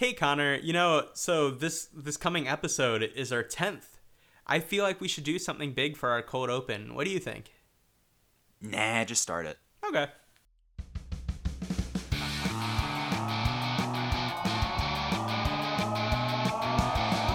[0.00, 3.98] Hey Connor, you know, so this this coming episode is our 10th.
[4.46, 6.94] I feel like we should do something big for our cold open.
[6.94, 7.52] What do you think?
[8.62, 9.58] Nah, just start it.
[9.86, 10.06] Okay.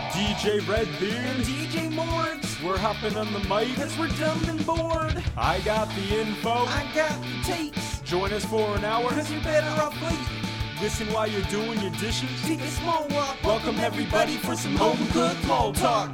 [0.09, 3.75] DJ Red Redbeard, DJ Morgs, we're hopping on the mic.
[3.75, 5.23] cause we're dumb and bored.
[5.38, 6.50] I got the info.
[6.50, 9.09] I got the takes, Join us for an hour.
[9.09, 10.45] cause you're better off waiting.
[10.82, 12.30] Listen while you're doing your dishes.
[12.44, 13.38] Take a small walk.
[13.44, 16.11] Welcome everybody for some home cooked mall talk.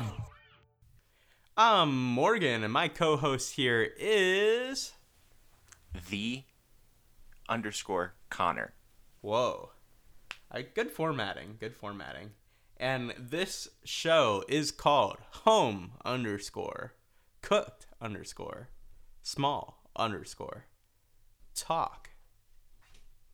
[1.57, 4.93] I'm Morgan, and my co-host here is
[6.09, 6.43] The
[7.49, 8.73] underscore Connor.
[9.21, 9.71] Whoa.
[10.51, 11.57] I, good formatting.
[11.59, 12.31] Good formatting.
[12.77, 16.93] And this show is called Home underscore
[17.41, 18.69] Cooked underscore
[19.23, 20.65] Small underscore
[21.55, 22.00] Talk.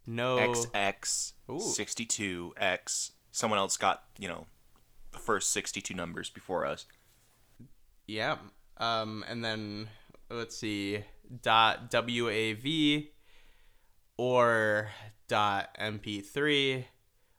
[0.07, 0.37] No.
[0.37, 1.55] XX Ooh.
[1.55, 3.11] 62X.
[3.31, 4.47] Someone else got, you know,
[5.11, 6.85] the first 62 numbers before us.
[8.07, 8.37] Yeah.
[8.77, 9.89] Um, and then
[10.29, 11.03] let's see.
[11.41, 13.09] Dot WAV
[14.17, 14.91] or
[15.27, 16.85] dot MP3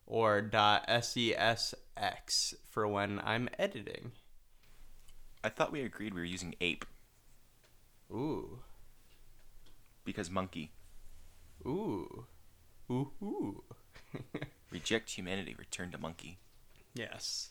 [0.06, 4.12] or dot SESX for when I'm editing.
[5.42, 6.84] I thought we agreed we were using ape
[8.10, 8.60] Ooh.
[10.04, 10.72] because monkey.
[11.66, 12.26] Ooh.
[12.90, 13.62] Ooh.
[14.70, 16.38] Reject humanity, return to monkey.
[16.94, 17.50] yes.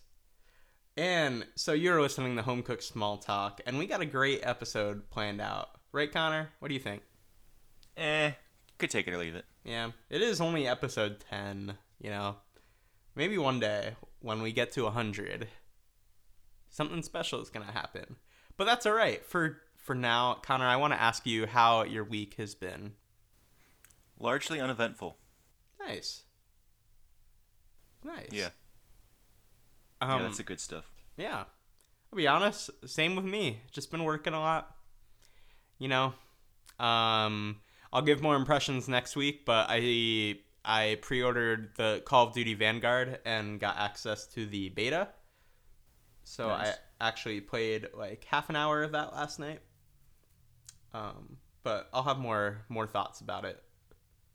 [0.96, 5.08] And so you're listening to Home Cooked Small Talk, and we got a great episode
[5.12, 5.70] planned out.
[5.92, 6.50] Right, Connor?
[6.58, 7.04] What do you think?
[7.96, 8.32] Eh,
[8.80, 9.46] could take it or leave it.
[9.64, 12.38] Yeah, it is only episode 10, you know.
[13.16, 15.48] Maybe one day when we get to 100,
[16.72, 18.16] something special is going to happen.
[18.58, 19.24] But that's all right.
[19.24, 22.94] For for now, Connor, I want to ask you how your week has been.
[24.20, 25.18] Largely uneventful.
[25.88, 26.24] Nice.
[28.04, 28.30] Nice.
[28.32, 28.50] Yeah.
[30.02, 30.86] Um, yeah, that's the good stuff.
[31.18, 31.46] Yeah.
[32.12, 33.62] I'll be honest, same with me.
[33.72, 34.76] Just been working a lot.
[35.80, 36.14] You know,
[36.80, 37.58] um,
[37.92, 43.20] I'll give more impressions next week, but I I pre-ordered the Call of Duty Vanguard
[43.26, 45.10] and got access to the beta.
[46.24, 46.76] So Nice.
[47.02, 49.60] I actually played like half an hour of that last night.
[50.94, 53.62] Um, but I'll have more more thoughts about it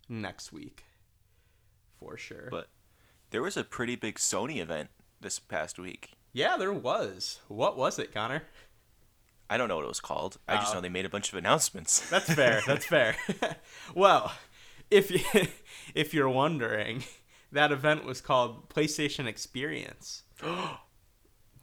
[0.08, 0.84] next week,
[2.02, 2.48] for sure.
[2.50, 2.68] But
[3.30, 4.90] there was a pretty big Sony event
[5.20, 6.12] this past week.
[6.32, 7.40] yeah, there was.
[7.48, 8.42] What was it, Connor?
[9.50, 10.38] I don't know what it was called.
[10.48, 10.76] I just Oh.
[10.76, 12.00] know they made a bunch of announcements.
[12.10, 12.62] That's fair.
[12.66, 13.16] That's fair.
[13.94, 14.32] well,
[14.91, 15.20] if you
[15.94, 17.04] if you're wondering,
[17.52, 20.22] that event was called PlayStation Experience.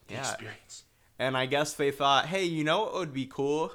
[0.09, 0.21] Yeah.
[0.21, 0.85] experience.
[1.19, 3.71] And I guess they thought, hey, you know what would be cool?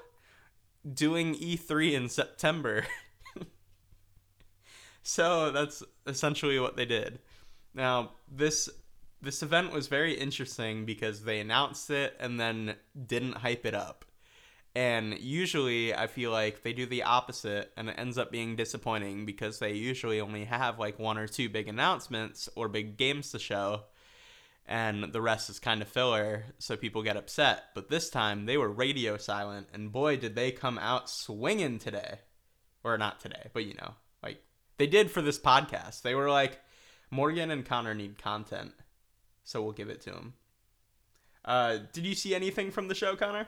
[0.92, 2.86] Doing E3 in September.
[5.03, 7.19] so that's essentially what they did.
[7.75, 8.69] Now, this
[9.20, 12.75] this event was very interesting because they announced it and then
[13.06, 14.04] didn't hype it up.
[14.75, 19.25] And usually I feel like they do the opposite and it ends up being disappointing
[19.25, 23.38] because they usually only have like one or two big announcements or big games to
[23.38, 23.84] show
[24.66, 27.65] and the rest is kind of filler, so people get upset.
[27.75, 32.21] But this time they were radio silent, and boy, did they come out swinging today.
[32.82, 33.94] Or not today, but you know,
[34.76, 36.02] they did for this podcast.
[36.02, 36.60] They were like,
[37.10, 38.72] Morgan and Connor need content,
[39.44, 40.34] so we'll give it to them.
[41.44, 43.46] Uh, did you see anything from the show, Connor?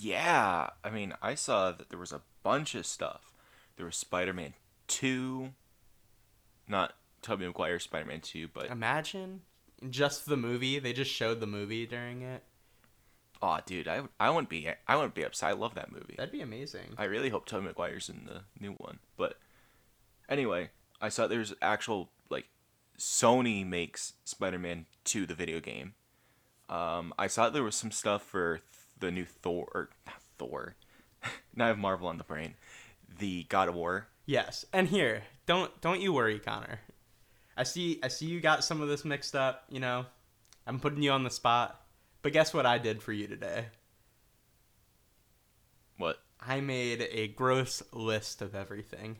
[0.00, 3.32] Yeah, I mean, I saw that there was a bunch of stuff.
[3.76, 4.54] There was Spider-Man
[4.88, 5.50] 2,
[6.68, 9.42] not Tobey Maguire Spider-Man 2, but Imagine
[9.88, 10.78] just the movie.
[10.78, 12.42] They just showed the movie during it.
[13.40, 15.50] oh, dude, I I wouldn't be I wouldn't be upset.
[15.50, 16.14] I love that movie.
[16.16, 16.94] That'd be amazing.
[16.98, 18.98] I really hope Tobey Maguire's in the new one.
[19.16, 19.38] But
[20.28, 22.46] anyway, I saw there's actual like
[22.98, 25.94] Sony makes Spider-Man 2 the video game.
[26.68, 28.64] Um, I saw there was some stuff for th-
[28.98, 30.74] the new Thor, or not Thor.
[31.54, 32.54] now I have Marvel on the brain.
[33.18, 34.08] The God of War.
[34.26, 36.80] Yes, and here, don't don't you worry, Connor.
[37.56, 39.64] I see I see you got some of this mixed up.
[39.70, 40.04] You know,
[40.66, 41.80] I'm putting you on the spot.
[42.20, 43.66] But guess what I did for you today?
[45.96, 46.18] What?
[46.40, 49.16] I made a gross list of everything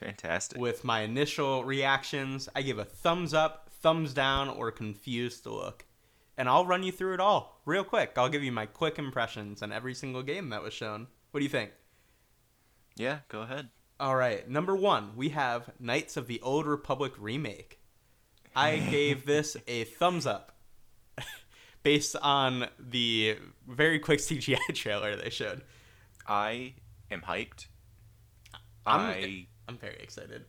[0.00, 0.58] Fantastic.
[0.58, 2.48] with my initial reactions.
[2.56, 5.84] I give a thumbs up, thumbs down, or confused look.
[6.36, 8.12] And I'll run you through it all real quick.
[8.16, 11.06] I'll give you my quick impressions on every single game that was shown.
[11.30, 11.70] What do you think?
[12.96, 13.68] yeah, go ahead.
[13.98, 17.80] All right, number one, we have Knights of the Old Republic remake.
[18.56, 20.52] I gave this a thumbs up
[21.82, 23.38] based on the
[23.68, 25.62] very quick CGI trailer they showed.
[26.26, 26.74] I
[27.10, 27.66] am hyped.
[28.86, 30.44] I'm, I I'm very excited.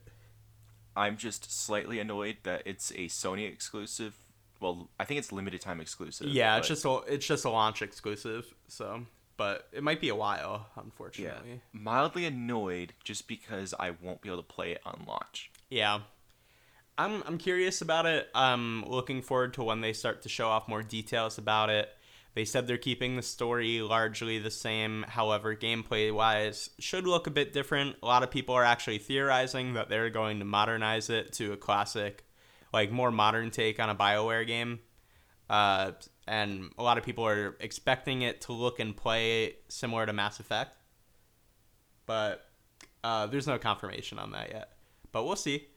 [0.95, 4.15] I'm just slightly annoyed that it's a Sony exclusive.
[4.59, 6.27] Well, I think it's limited time exclusive.
[6.27, 8.53] Yeah, it's just a, it's just a launch exclusive.
[8.67, 9.05] So,
[9.37, 11.49] but it might be a while, unfortunately.
[11.49, 15.51] yeah, mildly annoyed just because I won't be able to play it on launch.
[15.69, 15.99] Yeah.
[16.97, 18.29] I'm I'm curious about it.
[18.35, 21.89] I'm looking forward to when they start to show off more details about it.
[22.33, 27.31] They said they're keeping the story largely the same, however, gameplay wise should look a
[27.31, 27.97] bit different.
[28.01, 31.57] A lot of people are actually theorizing that they're going to modernize it to a
[31.57, 32.23] classic,
[32.71, 34.79] like more modern take on a BioWare game.
[35.49, 35.91] Uh,
[36.25, 40.39] and a lot of people are expecting it to look and play similar to Mass
[40.39, 40.77] Effect.
[42.05, 42.45] But
[43.03, 44.71] uh, there's no confirmation on that yet.
[45.11, 45.67] But we'll see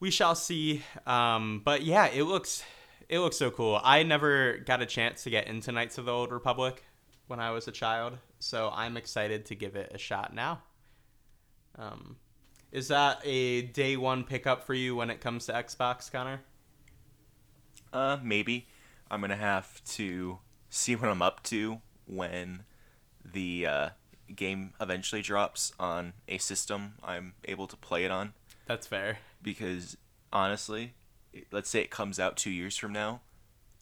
[0.00, 0.82] we shall see.
[1.06, 2.62] Um, but yeah, it looks
[3.08, 3.80] it looks so cool.
[3.82, 6.84] I never got a chance to get into Knights of the Old Republic
[7.26, 10.62] when I was a child, so I'm excited to give it a shot now.
[11.76, 12.16] Um,
[12.72, 16.40] is that a day one pickup for you when it comes to Xbox, Connor?
[17.92, 18.66] Uh, maybe
[19.10, 22.64] I'm gonna have to see what I'm up to when
[23.24, 23.88] the uh,
[24.34, 28.32] game eventually drops on a system I'm able to play it on.
[28.66, 29.18] That's fair.
[29.42, 29.96] Because
[30.32, 30.94] honestly,
[31.52, 33.20] let's say it comes out two years from now,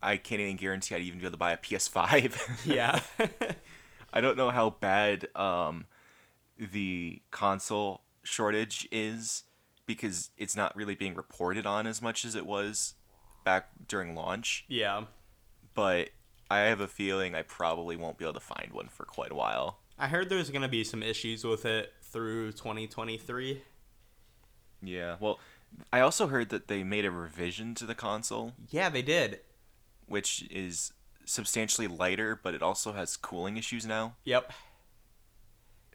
[0.03, 2.65] I can't even guarantee I'd even be able to buy a PS5.
[2.67, 3.01] Yeah.
[4.13, 5.87] I don't know how bad um,
[6.59, 9.45] the console shortage is
[9.87, 12.95] because it's not really being reported on as much as it was
[13.45, 14.65] back during launch.
[14.69, 15.05] yeah.
[15.75, 16.11] But
[16.51, 19.35] I have a feeling I probably won't be able to find one for quite a
[19.35, 19.79] while.
[19.99, 23.63] I heard there's going to be some issues with it through 2023.
[24.83, 25.17] Yeah.
[25.19, 25.39] Well,
[25.93, 29.41] I also heard that they made a revision to the console, Yeah, they did.
[30.07, 30.93] which is
[31.25, 34.15] substantially lighter, but it also has cooling issues now.
[34.25, 34.53] Yep.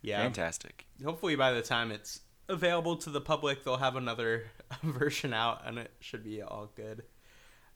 [0.01, 0.21] Yeah.
[0.23, 0.85] Fantastic.
[1.03, 4.45] hopefully by the time it's available to the public they'll have another
[4.83, 7.03] version out and it should be all good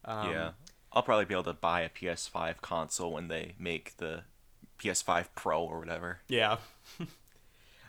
[0.06, 0.52] um, yeah.
[0.94, 4.24] I'll probably be able to buy a PS5 console when they make the
[4.80, 6.20] PS5 Pro or whatever.
[6.30, 6.58] yeah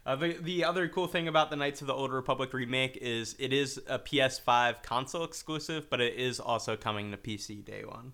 [0.04, 3.36] uh, the, the other cool thing about the knights of the old republic remake is
[3.38, 8.12] it is a ps5 console exclusive but it is also coming to pc day one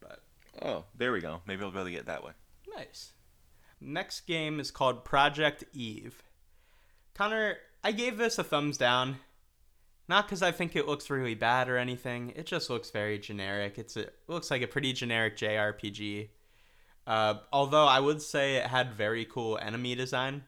[0.00, 0.22] but
[0.62, 1.40] Oh, there we go.
[1.46, 2.32] Maybe I'll be able to get that way.
[2.76, 3.12] Nice.
[3.80, 6.22] Next game is called Project Eve.
[7.14, 9.16] Connor, I gave this a thumbs down.
[10.08, 12.32] Not because I think it looks really bad or anything.
[12.34, 13.78] It just looks very generic.
[13.78, 16.28] It's a, it looks like a pretty generic JRPG.
[17.10, 20.44] Uh, although I would say it had very cool enemy design.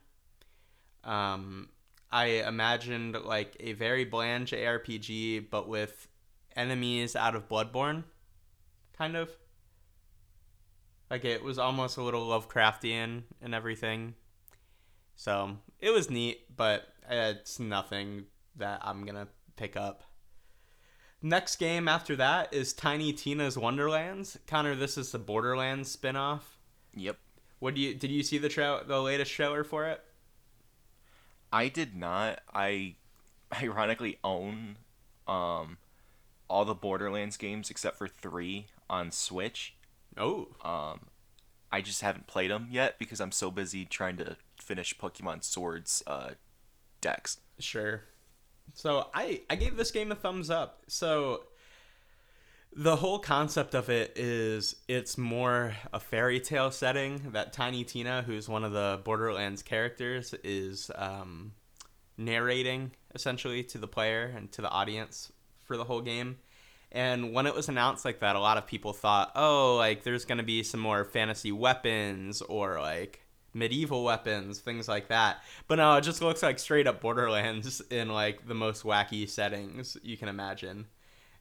[1.03, 1.71] Um,
[2.09, 6.07] I imagined like a very bland JRPG, but with
[6.55, 8.05] enemies out of Bloodborne,
[8.97, 9.29] kind of.
[11.11, 14.15] Like it was almost a little Lovecraftian and everything.
[15.17, 19.27] So it was neat, but it's nothing that I'm gonna
[19.57, 20.05] pick up.
[21.23, 24.39] Next game after that is Tiny Tina's Wonderlands.
[24.49, 26.59] Connor, this is the Borderlands spin-off.
[26.95, 27.17] Yep.
[27.61, 30.03] What do you did you see the tra- the latest trailer for it?
[31.53, 32.41] I did not.
[32.53, 32.97] I
[33.63, 34.79] ironically own
[35.29, 35.79] um
[36.49, 39.77] all the Borderlands games except for 3 on Switch.
[40.19, 41.07] Oh, Um
[41.71, 46.03] I just haven't played them yet because I'm so busy trying to finish Pokemon Swords
[46.07, 46.31] uh
[47.01, 47.39] decks.
[47.61, 48.03] Sure.
[48.75, 50.83] So I I gave this game a thumbs up.
[50.89, 51.45] So
[52.75, 58.23] the whole concept of it is it's more a fairy tale setting that Tiny Tina,
[58.23, 61.53] who's one of the Borderlands characters, is um,
[62.17, 65.31] narrating essentially to the player and to the audience
[65.65, 66.39] for the whole game.
[66.91, 70.25] And when it was announced like that, a lot of people thought, oh, like there's
[70.25, 73.22] going to be some more fantasy weapons or like
[73.55, 75.43] medieval weapons, things like that.
[75.69, 79.97] But no, it just looks like straight up Borderlands in like the most wacky settings
[80.03, 80.87] you can imagine.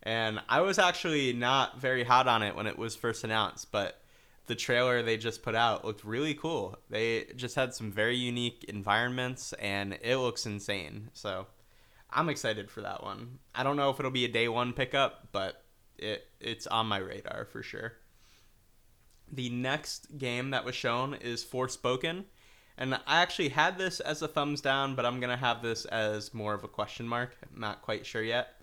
[0.04, 4.02] And I was actually not very hot on it when it was first announced, but
[4.48, 6.78] the trailer they just put out looked really cool.
[6.90, 11.10] They just had some very unique environments and it looks insane.
[11.14, 11.46] So
[12.10, 13.40] I'm excited for that one.
[13.54, 15.64] I don't know if it'll be a day one pickup, but
[15.98, 17.94] it it's on my radar for sure.
[19.32, 22.26] The next game that was shown is Forspoken.
[22.78, 25.86] And I actually had this as a thumbs down, but I'm going to have this
[25.86, 27.38] as more of a question mark.
[27.44, 28.62] I'm not quite sure yet.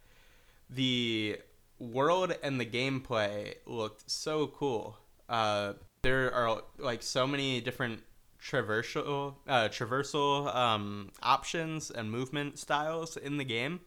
[0.71, 1.39] The
[1.79, 4.99] world and the gameplay looked so cool.
[5.29, 8.03] Uh, there are like so many different
[8.43, 13.81] traversal uh, traversal um, options and movement styles in the game,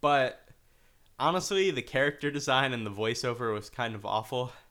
[0.00, 0.48] but
[1.18, 4.52] honestly, the character design and the voiceover was kind of awful.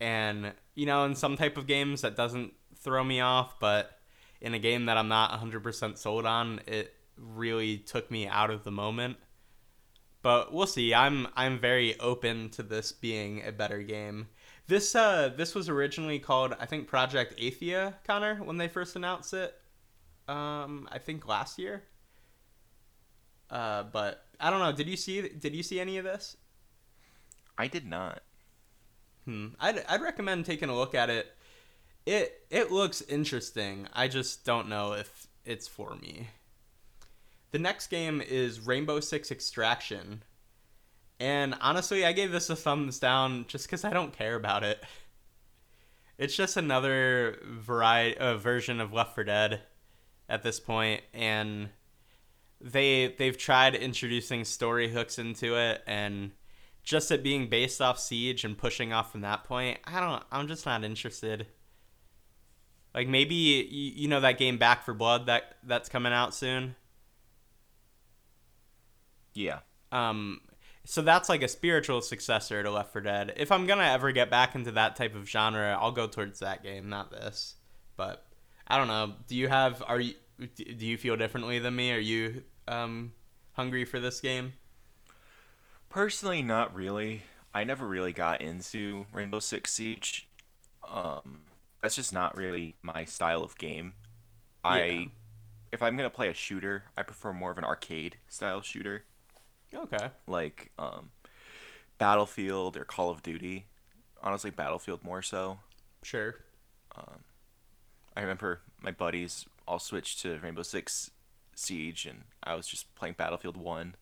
[0.00, 3.98] And you know, in some type of games that doesn't throw me off, but
[4.40, 8.64] in a game that I'm not 100% sold on, it really took me out of
[8.64, 9.18] the moment.
[10.22, 10.92] But we'll see.
[10.92, 14.28] I'm I'm very open to this being a better game.
[14.66, 19.32] This uh this was originally called I think Project Athia, Connor, when they first announced
[19.32, 19.54] it.
[20.28, 21.84] Um I think last year.
[23.48, 24.72] Uh but I don't know.
[24.72, 26.36] Did you see did you see any of this?
[27.56, 28.22] I did not.
[29.30, 29.46] Hmm.
[29.60, 31.32] I'd I'd recommend taking a look at it.
[32.04, 33.86] It it looks interesting.
[33.92, 36.30] I just don't know if it's for me.
[37.52, 40.24] The next game is Rainbow Six Extraction.
[41.20, 44.82] And honestly, I gave this a thumbs down just because I don't care about it.
[46.18, 49.60] It's just another variety, uh, version of Left 4 Dead
[50.28, 51.68] at this point, and
[52.60, 56.32] they they've tried introducing story hooks into it, and
[56.82, 60.22] just it being based off Siege and pushing off from that point, I don't.
[60.30, 61.46] I'm just not interested.
[62.94, 66.74] Like maybe you, you know that game Back 4 Blood that that's coming out soon.
[69.34, 69.60] Yeah.
[69.92, 70.40] Um,
[70.84, 73.32] so that's like a spiritual successor to Left 4 Dead.
[73.36, 76.62] If I'm gonna ever get back into that type of genre, I'll go towards that
[76.62, 77.54] game, not this.
[77.96, 78.24] But
[78.66, 79.14] I don't know.
[79.28, 79.82] Do you have?
[79.86, 80.14] Are you?
[80.38, 81.92] Do you feel differently than me?
[81.92, 83.12] Are you um,
[83.52, 84.54] hungry for this game?
[85.90, 87.22] Personally, not really.
[87.52, 90.28] I never really got into Rainbow Six Siege.
[90.88, 91.40] Um,
[91.82, 93.94] that's just not really my style of game.
[94.64, 94.70] Yeah.
[94.70, 95.08] I,
[95.72, 99.04] if I'm gonna play a shooter, I prefer more of an arcade style shooter,
[99.74, 100.10] Okay.
[100.26, 101.10] like um,
[101.98, 103.66] Battlefield or Call of Duty.
[104.22, 105.58] Honestly, Battlefield more so.
[106.02, 106.36] Sure.
[108.16, 111.10] I remember my buddies all switched to Rainbow Six
[111.54, 113.94] Siege, and I was just playing Battlefield One.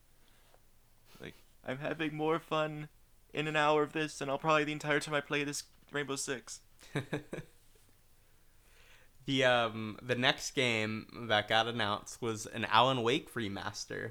[1.65, 2.89] I'm having more fun
[3.33, 6.15] in an hour of this than I'll probably the entire time I play this Rainbow
[6.15, 6.61] Six.
[9.29, 14.09] The um the next game that got announced was an Alan Wake remaster.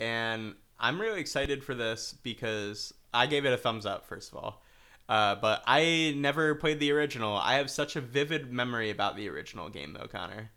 [0.00, 4.38] And I'm really excited for this because I gave it a thumbs up first of
[4.38, 4.64] all.
[5.08, 7.36] Uh, but I never played the original.
[7.36, 10.50] I have such a vivid memory about the original game though, Connor.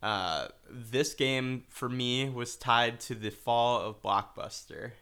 [0.00, 4.92] Uh, this game for me was tied to the fall of Blockbuster.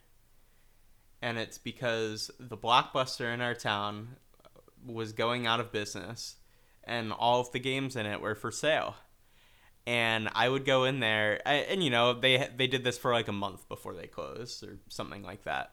[1.24, 4.16] And it's because the Blockbuster in our town
[4.84, 6.36] was going out of business
[6.86, 8.94] and all of the games in it were for sale.
[9.86, 13.28] And I would go in there, and you know they they did this for like
[13.28, 15.70] a month before they closed or something like that.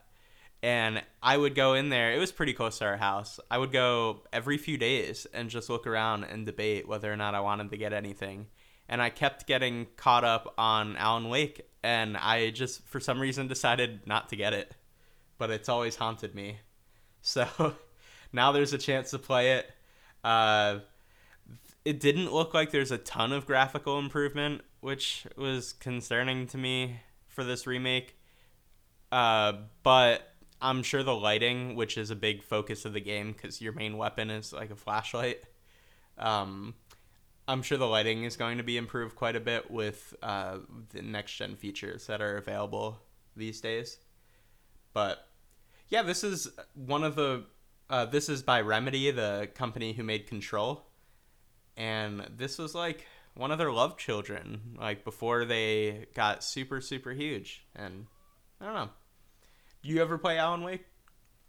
[0.64, 2.14] And I would go in there.
[2.14, 3.38] It was pretty close to our house.
[3.50, 7.36] I would go every few days and just look around and debate whether or not
[7.36, 8.48] I wanted to get anything.
[8.88, 13.50] And I kept getting caught up on Alan Wake, and I just for some reason
[13.50, 14.76] decided not to get it.
[15.42, 16.60] But it's always haunted me.
[17.24, 17.74] So
[18.32, 19.72] now there's a chance to play it.
[20.24, 20.82] Uh,
[21.84, 27.00] it didn't look like there's a ton of graphical improvement, which was concerning to me
[27.28, 28.16] for this remake.
[29.12, 30.32] Uh, but
[30.62, 33.98] I'm sure the lighting, which is a big focus of the game, because your main
[33.98, 35.40] weapon is like a flashlight.
[36.20, 36.76] Um,
[37.48, 40.60] I'm sure the lighting is going to be improved quite a bit with uh,
[40.92, 43.00] the next gen features that are available
[43.36, 43.98] these days.
[44.94, 45.28] But
[45.92, 47.44] yeah, this is one of the.
[47.90, 50.88] Uh, this is by Remedy, the company who made Control,
[51.76, 53.06] and this was like
[53.36, 57.66] one of their love children, like before they got super super huge.
[57.76, 58.08] And
[58.60, 58.90] I don't know.
[59.84, 60.86] Do you ever play Alan Wake?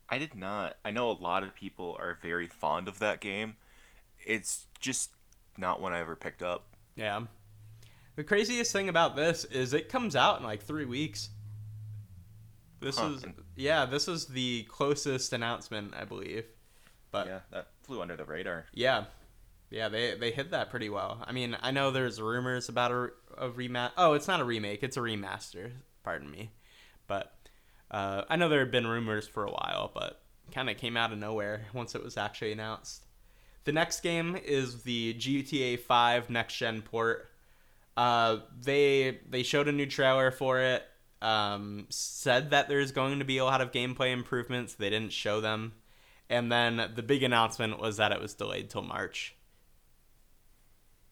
[0.08, 0.76] I did not.
[0.84, 3.54] I know a lot of people are very fond of that game.
[4.26, 5.10] It's just
[5.56, 6.66] not one I ever picked up.
[6.96, 7.22] Yeah.
[8.16, 11.30] The craziest thing about this is it comes out in like three weeks.
[12.82, 13.10] This Huh.
[13.14, 13.24] is
[13.56, 16.44] yeah, this is the closest announcement I believe.
[17.10, 18.66] But yeah, that flew under the radar.
[18.72, 19.04] Yeah,
[19.70, 21.22] yeah, they they hit that pretty well.
[21.24, 23.92] I mean, I know there's rumors about a, a remat.
[23.96, 25.72] Oh, it's not a remake; it's a remaster.
[26.02, 26.50] Pardon me,
[27.06, 27.32] but
[27.90, 30.20] uh, I know there have been rumors for a while, but
[30.52, 33.04] kind of came out of nowhere once it was actually announced.
[33.64, 37.28] The next game is the GTA 5 next gen port.
[37.96, 40.82] Uh, they they showed a new trailer for it.
[41.22, 44.74] Um, said that there's going to be a lot of gameplay improvements.
[44.74, 45.74] They didn't show them.
[46.28, 49.36] And then the big announcement was that it was delayed till March.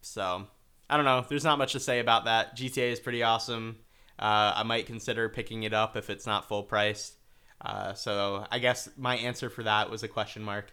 [0.00, 0.48] So,
[0.88, 1.24] I don't know.
[1.28, 2.56] There's not much to say about that.
[2.56, 3.78] GTA is pretty awesome.
[4.18, 7.14] Uh, I might consider picking it up if it's not full priced.
[7.60, 10.72] Uh, so, I guess my answer for that was a question mark.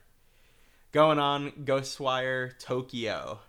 [0.91, 3.41] Going on, Ghostwire Tokyo.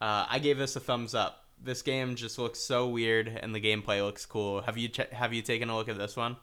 [0.00, 1.45] Uh, I gave this a thumbs up.
[1.66, 4.60] This game just looks so weird, and the gameplay looks cool.
[4.60, 6.36] Have you ch- have you taken a look at this one?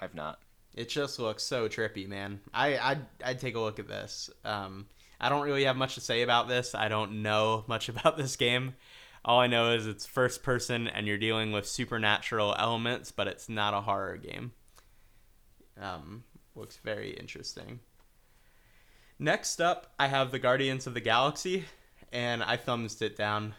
[0.00, 0.40] I've not.
[0.74, 2.40] It just looks so trippy, man.
[2.52, 4.30] I I'd, I'd take a look at this.
[4.44, 4.86] Um,
[5.20, 6.74] I don't really have much to say about this.
[6.74, 8.74] I don't know much about this game.
[9.24, 13.48] All I know is it's first person and you're dealing with supernatural elements, but it's
[13.48, 14.50] not a horror game.
[15.80, 16.24] Um,
[16.56, 17.78] looks very interesting.
[19.20, 21.64] Next up, I have the Guardians of the Galaxy,
[22.12, 23.54] and I thumbs it down.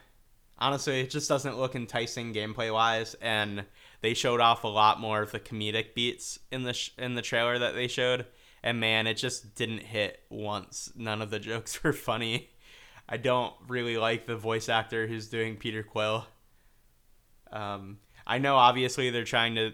[0.57, 3.65] Honestly, it just doesn't look enticing gameplay wise, and
[4.01, 7.21] they showed off a lot more of the comedic beats in the sh- in the
[7.21, 8.25] trailer that they showed.
[8.63, 10.91] And man, it just didn't hit once.
[10.95, 12.49] None of the jokes were funny.
[13.07, 16.25] I don't really like the voice actor who's doing Peter Quill.
[17.51, 19.73] Um, I know obviously they're trying to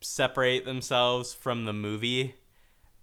[0.00, 2.34] separate themselves from the movie,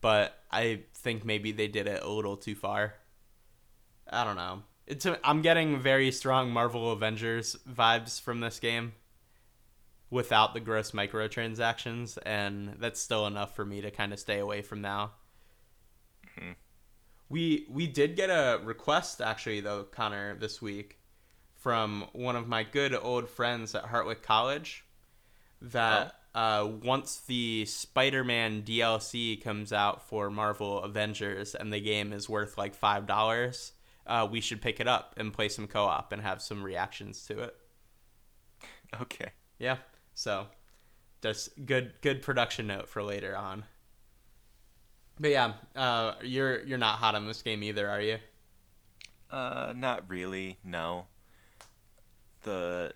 [0.01, 2.95] but I think maybe they did it a little too far.
[4.09, 4.63] I don't know.
[4.91, 8.91] It's a, I'm getting very strong Marvel Avengers vibes from this game
[10.09, 14.61] without the gross microtransactions, and that's still enough for me to kind of stay away
[14.61, 15.11] from now.
[17.29, 20.97] We we did get a request actually though, Connor, this week
[21.55, 24.83] from one of my good old friends at Hartwick College
[25.61, 32.27] that uh, once the Spider-Man DLC comes out for Marvel Avengers and the game is
[32.27, 33.71] worth like five dollars,
[34.11, 37.39] uh, we should pick it up and play some co-op and have some reactions to
[37.39, 37.55] it.
[38.99, 39.31] Okay.
[39.57, 39.77] Yeah,
[40.13, 40.47] so
[41.21, 43.63] just good good production note for later on.
[45.17, 48.17] But yeah, uh, you're you're not hot on this game either, are you?
[49.29, 50.57] Uh, not really.
[50.61, 51.05] No.
[52.43, 52.93] The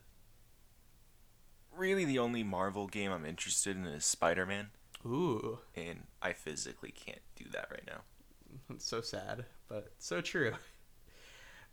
[1.74, 4.68] really the only Marvel game I'm interested in is Spider-Man,
[5.06, 8.02] Ooh, and I physically can't do that right now.
[8.70, 10.54] it's so sad, but so true.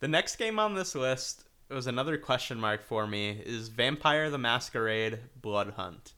[0.02, 4.36] The next game on this list was another question mark for me is Vampire the
[4.36, 6.14] Masquerade Blood Hunt.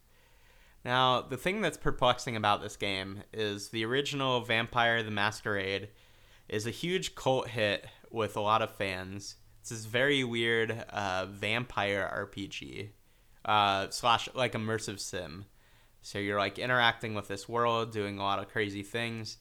[0.86, 5.90] Now, the thing that's perplexing about this game is the original Vampire the Masquerade
[6.48, 9.34] is a huge cult hit with a lot of fans.
[9.60, 12.88] It's this very weird uh, vampire RPG
[13.44, 15.44] uh, slash like immersive sim.
[16.00, 19.36] So you're like interacting with this world, doing a lot of crazy things.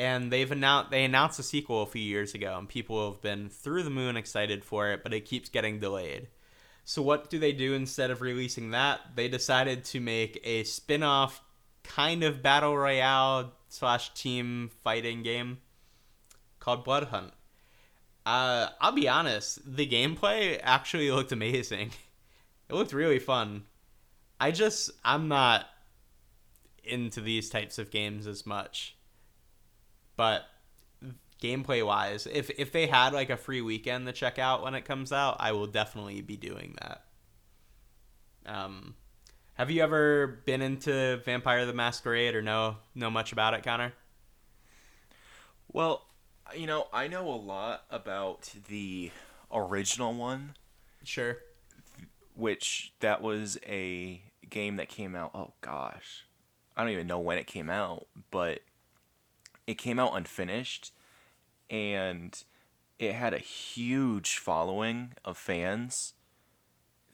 [0.00, 3.50] And they've announced they announced a sequel a few years ago, and people have been
[3.50, 6.28] through the moon excited for it, but it keeps getting delayed.
[6.86, 9.00] So what do they do instead of releasing that?
[9.14, 11.42] They decided to make a spin-off
[11.84, 15.58] kind of battle royale slash team fighting game
[16.60, 17.34] called Blood Hunt.
[18.24, 21.90] Uh, I'll be honest, the gameplay actually looked amazing.
[22.70, 23.64] It looked really fun.
[24.40, 25.66] I just I'm not
[26.84, 28.96] into these types of games as much.
[30.20, 30.44] But
[31.42, 34.84] gameplay wise, if if they had like a free weekend to check out when it
[34.84, 37.04] comes out, I will definitely be doing that.
[38.44, 38.96] Um,
[39.54, 43.94] have you ever been into Vampire the Masquerade or know know much about it, Connor?
[45.72, 46.04] Well,
[46.54, 49.10] you know, I know a lot about the
[49.50, 50.54] original one,
[51.02, 51.38] Sure.
[52.34, 55.30] which that was a game that came out.
[55.32, 56.26] Oh gosh,
[56.76, 58.60] I don't even know when it came out, but
[59.70, 60.92] it came out unfinished,
[61.70, 62.42] and
[62.98, 66.14] it had a huge following of fans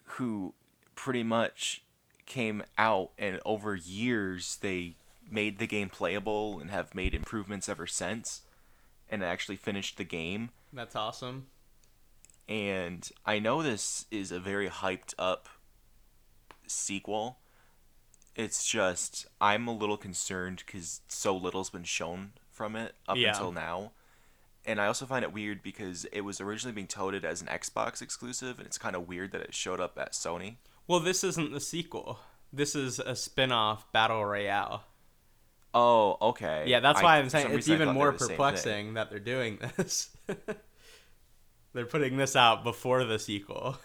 [0.04, 0.54] who
[0.94, 1.82] pretty much
[2.24, 4.94] came out and over years they
[5.30, 8.40] made the game playable and have made improvements ever since
[9.10, 11.46] and actually finished the game That's awesome.
[12.48, 15.48] and I know this is a very hyped up
[16.66, 17.38] sequel.
[18.34, 23.28] It's just I'm a little concerned because so little's been shown from it up Yeah.
[23.30, 23.92] until now,
[24.64, 28.00] and I also find it weird because it was originally being touted as an Xbox
[28.00, 30.56] exclusive, and it's kind of weird that it showed up at Sony.
[30.88, 32.18] Well, this isn't the sequel.
[32.52, 34.84] This is a spin-off battle royale.
[35.74, 36.64] Oh, okay.
[36.66, 40.08] Yeah, that's why I'm saying it's even more the perplexing that they're doing this.
[41.74, 43.78] they're putting this out before the sequel.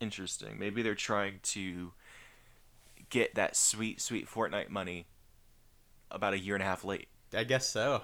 [0.00, 0.58] Interesting.
[0.58, 1.92] Maybe they're trying to
[3.10, 5.06] get that sweet, sweet Fortnite money
[6.10, 7.06] about a year and a half late.
[7.34, 8.02] I guess so.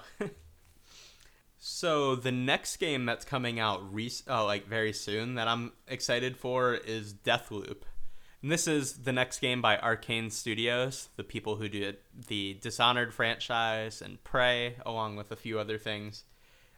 [1.58, 6.36] so the next game that's coming out re- oh, like very soon that I'm excited
[6.36, 7.82] for is Deathloop.
[8.42, 11.96] And this is the next game by Arkane Studios, the people who did
[12.28, 16.22] the Dishonored franchise and Prey, along with a few other things.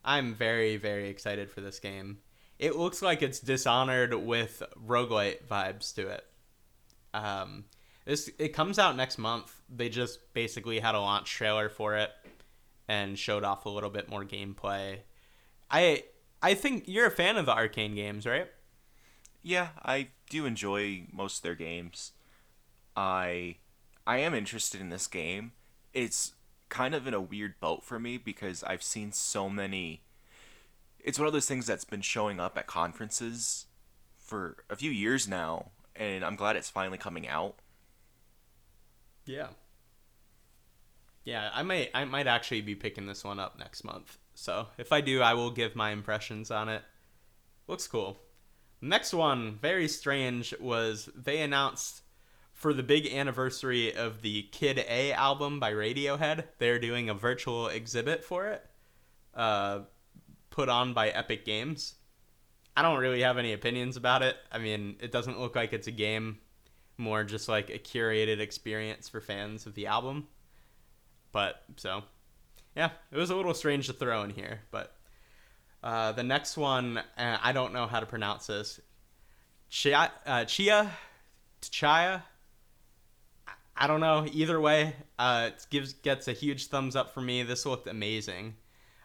[0.02, 2.18] I'm very, very excited for this game.
[2.58, 6.24] It looks like it's Dishonored with roguelite vibes to it.
[7.12, 7.64] Um,
[8.06, 9.54] this it comes out next month.
[9.68, 12.10] They just basically had a launch trailer for it
[12.90, 14.98] and showed off a little bit more gameplay.
[15.70, 16.02] I
[16.42, 18.48] I think you're a fan of the Arkane games, right?
[19.44, 22.10] Yeah, I do enjoy most of their games.
[22.96, 23.58] I
[24.08, 25.52] I am interested in this game.
[25.94, 26.32] It's
[26.68, 30.02] kind of in a weird boat for me because I've seen so many
[30.98, 33.66] it's one of those things that's been showing up at conferences
[34.18, 37.54] for a few years now, and I'm glad it's finally coming out.
[39.24, 39.50] Yeah.
[41.24, 44.18] Yeah, I might I might actually be picking this one up next month.
[44.34, 46.82] So if I do, I will give my impressions on it.
[47.66, 48.18] Looks cool.
[48.80, 52.02] Next one, very strange, was they announced
[52.60, 57.68] for the big anniversary of the Kid A album by Radiohead, they're doing a virtual
[57.68, 58.62] exhibit for it,
[59.34, 59.80] uh,
[60.50, 61.94] put on by Epic Games.
[62.76, 64.36] I don't really have any opinions about it.
[64.52, 66.38] I mean, it doesn't look like it's a game,
[66.98, 70.28] more just like a curated experience for fans of the album.
[71.32, 72.02] But so,
[72.76, 74.60] yeah, it was a little strange to throw in here.
[74.70, 74.94] But
[75.82, 78.80] uh, the next one, uh, I don't know how to pronounce this.
[79.68, 80.90] Chia, uh, Chia,
[81.62, 82.24] Chia.
[83.76, 84.26] I don't know.
[84.30, 87.42] Either way, uh, it gives gets a huge thumbs up for me.
[87.42, 88.56] This looked amazing.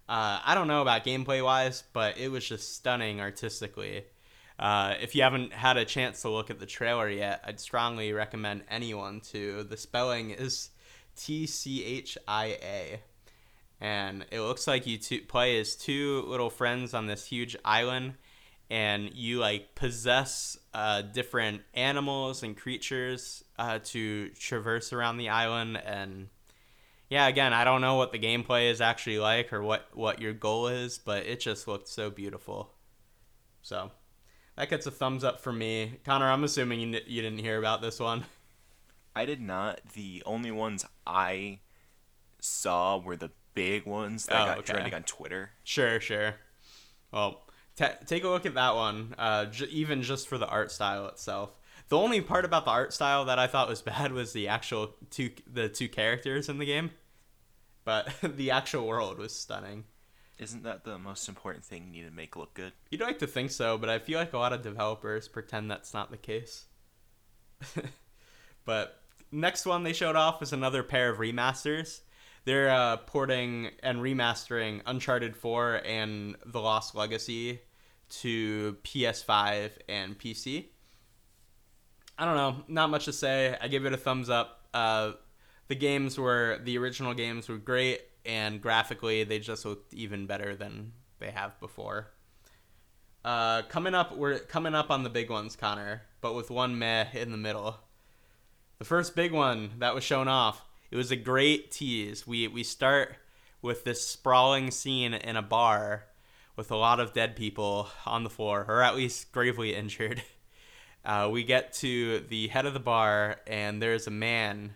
[0.07, 4.05] Uh, I don't know about gameplay wise, but it was just stunning artistically.
[4.59, 8.13] Uh, if you haven't had a chance to look at the trailer yet, I'd strongly
[8.13, 9.63] recommend anyone to.
[9.63, 10.69] The spelling is
[11.15, 12.99] T C H I A.
[13.81, 18.13] And it looks like you two play as two little friends on this huge island,
[18.69, 25.77] and you like possess uh, different animals and creatures uh, to traverse around the island.
[25.77, 26.29] And
[27.09, 30.33] yeah, again, I don't know what the gameplay is actually like or what what your
[30.33, 32.71] goal is, but it just looked so beautiful.
[33.61, 33.91] So
[34.55, 35.99] that gets a thumbs up for me.
[36.05, 38.23] Connor, I'm assuming you, you didn't hear about this one.
[39.15, 39.81] I did not.
[39.93, 41.59] The only ones I
[42.39, 44.73] saw were the big ones that Oh, got okay.
[44.73, 45.51] trending on Twitter.
[45.63, 46.35] Sure, sure.
[47.11, 47.43] Well,
[47.75, 49.15] ta take a look at that one.
[49.17, 51.51] Uh, j- even just for the art style itself.
[51.87, 54.95] The only part about the art style that I thought was bad was the actual
[55.09, 56.91] two the two characters in the game,
[57.85, 59.85] but the actual world was stunning.
[60.37, 62.73] Isn't that the most important thing you need to make look good?
[62.91, 65.93] You'd like to think so, but I feel like a lot of developers pretend that's
[65.93, 66.65] not the case.
[68.65, 69.01] but
[69.35, 72.01] next one they showed off was another pair of remasters.
[72.45, 77.59] They're uh, porting and remastering Uncharted 4 and The Lost Legacy
[78.21, 80.65] to PS5 and PC.
[82.17, 83.57] I don't know, not much to say.
[83.59, 84.67] I give it a thumbs up.
[84.73, 85.13] Uh,
[85.67, 90.55] the games were the original games were great, and graphically they just looked even better
[90.55, 92.11] than they have before.
[93.25, 97.07] Uh, coming up, we're coming up on the big ones, Connor, but with one meh
[97.13, 97.79] in the middle.
[98.77, 102.27] The first big one that was shown off, it was a great tease.
[102.27, 103.15] We we start
[103.61, 106.07] with this sprawling scene in a bar
[106.57, 110.23] with a lot of dead people on the floor, or at least gravely injured.
[111.05, 114.75] Uh, we get to the head of the bar, and there's a man,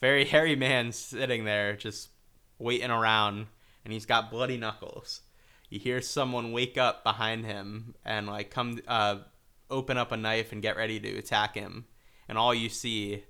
[0.00, 2.10] very hairy man, sitting there just
[2.58, 3.46] waiting around,
[3.84, 5.22] and he's got bloody knuckles.
[5.70, 9.18] You hear someone wake up behind him and like come uh,
[9.70, 11.86] open up a knife and get ready to attack him,
[12.28, 13.24] and all you see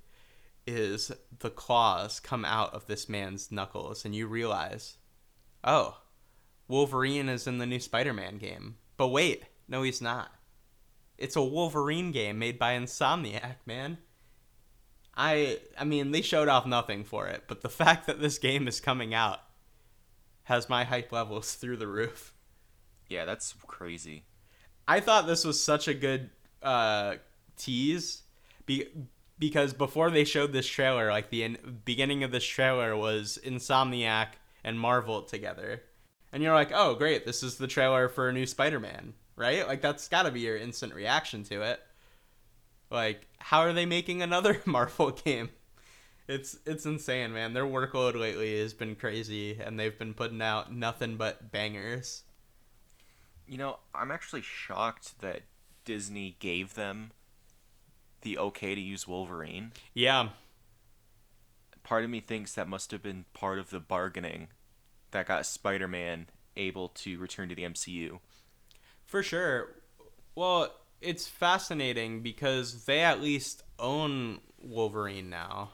[0.70, 4.96] is the claws come out of this man's knuckles, and you realize,
[5.64, 5.98] oh,
[6.68, 8.76] Wolverine is in the new Spider-Man game.
[8.96, 10.30] But wait, no, he's not.
[11.18, 13.98] It's a Wolverine game made by Insomniac, man.
[15.16, 18.68] I I mean, they showed off nothing for it, but the fact that this game
[18.68, 19.40] is coming out
[20.44, 22.32] has my hype levels through the roof.
[23.08, 24.24] Yeah, that's crazy.
[24.88, 26.30] I thought this was such a good
[26.62, 27.16] uh,
[27.56, 28.22] tease
[28.66, 28.88] be-
[29.40, 34.34] because before they showed this trailer, like the in- beginning of this trailer was Insomniac
[34.62, 35.82] and Marvel together.
[36.30, 39.66] And you're like, oh, great, this is the trailer for a new Spider Man, right?
[39.66, 41.80] Like, that's got to be your instant reaction to it.
[42.90, 45.48] Like, how are they making another Marvel game?
[46.28, 47.54] It's it's insane, man.
[47.54, 52.22] Their workload lately has been crazy, and they've been putting out nothing but bangers.
[53.48, 55.42] You know, I'm actually shocked that
[55.84, 57.10] Disney gave them
[58.22, 59.72] the okay to use Wolverine.
[59.94, 60.30] Yeah,
[61.82, 64.48] Part of me thinks that must have been part of the bargaining
[65.10, 68.20] that got Spider-Man able to return to the MCU.
[69.06, 69.74] For sure.
[70.36, 75.70] Well, it's fascinating because they at least own Wolverine now.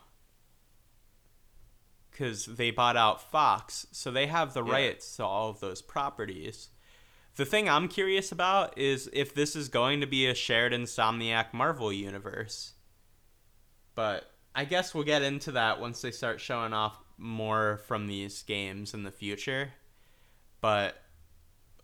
[2.11, 4.73] Because they bought out Fox, so they have the Yeah.
[4.73, 6.71] rights to all of those properties.
[7.37, 11.53] The thing I'm curious about is if this is going to be a shared Insomniac
[11.53, 12.73] Marvel universe.
[13.95, 18.43] But I guess we'll get into that once they start showing off more from these
[18.43, 19.73] games in the future.
[20.63, 20.97] But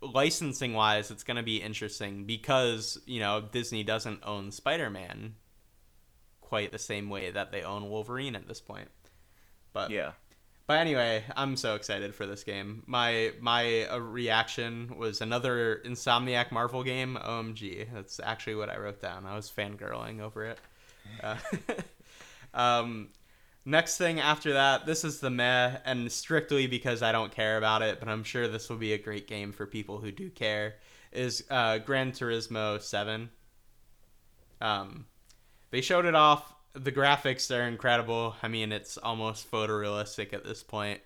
[0.01, 5.35] licensing wise, it's going to be interesting because, you know, Disney doesn't own Spider Man
[6.41, 8.89] quite the same way that they own Wolverine at this point.
[9.75, 10.13] But Yeah.
[10.67, 12.85] But anyway, I'm so excited for this game.
[12.87, 17.19] My my uh, reaction was another Insomniac Marvel game.
[17.21, 19.27] OMG, that's actually what I wrote down.
[19.27, 20.59] I was fangirling over it.
[21.23, 21.37] Uh,
[22.55, 23.09] um,
[23.65, 27.83] next thing after that, this is the meh, and strictly because I don't care about
[27.83, 30.77] it, but I'm sure this will be a great game for people who do care.
[31.11, 33.31] Is uh, Gran Turismo Seven.
[34.61, 35.07] Um,
[35.73, 36.55] they showed it off.
[36.75, 38.37] The graphics are incredible.
[38.43, 41.01] I mean, it's almost photorealistic at this point.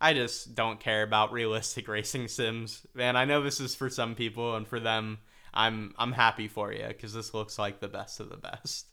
[0.00, 2.86] I just don't care about realistic racing sims.
[2.94, 5.18] Man, I know this is for some people and for them,
[5.52, 8.86] I'm I'm happy for you cuz this looks like the best of the best.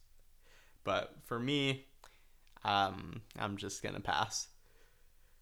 [0.83, 1.85] But for me,
[2.63, 4.47] um I'm just going to pass.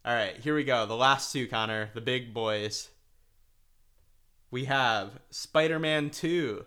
[0.05, 0.85] All right, here we go.
[0.85, 2.89] The last two, Connor, the big boys.
[4.49, 6.65] We have Spider-Man 2.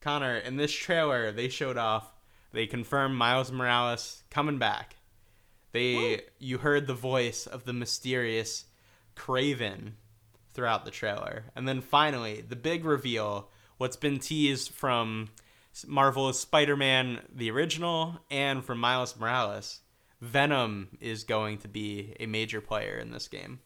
[0.00, 2.12] Connor, in this trailer, they showed off,
[2.56, 4.96] they confirmed Miles Morales coming back.
[5.72, 8.64] They, you heard the voice of the mysterious
[9.14, 9.92] Kraven
[10.54, 13.50] throughout the trailer, and then finally, the big reveal.
[13.76, 15.28] What's been teased from
[15.86, 19.80] Marvel's Spider-Man the original and from Miles Morales,
[20.22, 23.60] Venom is going to be a major player in this game.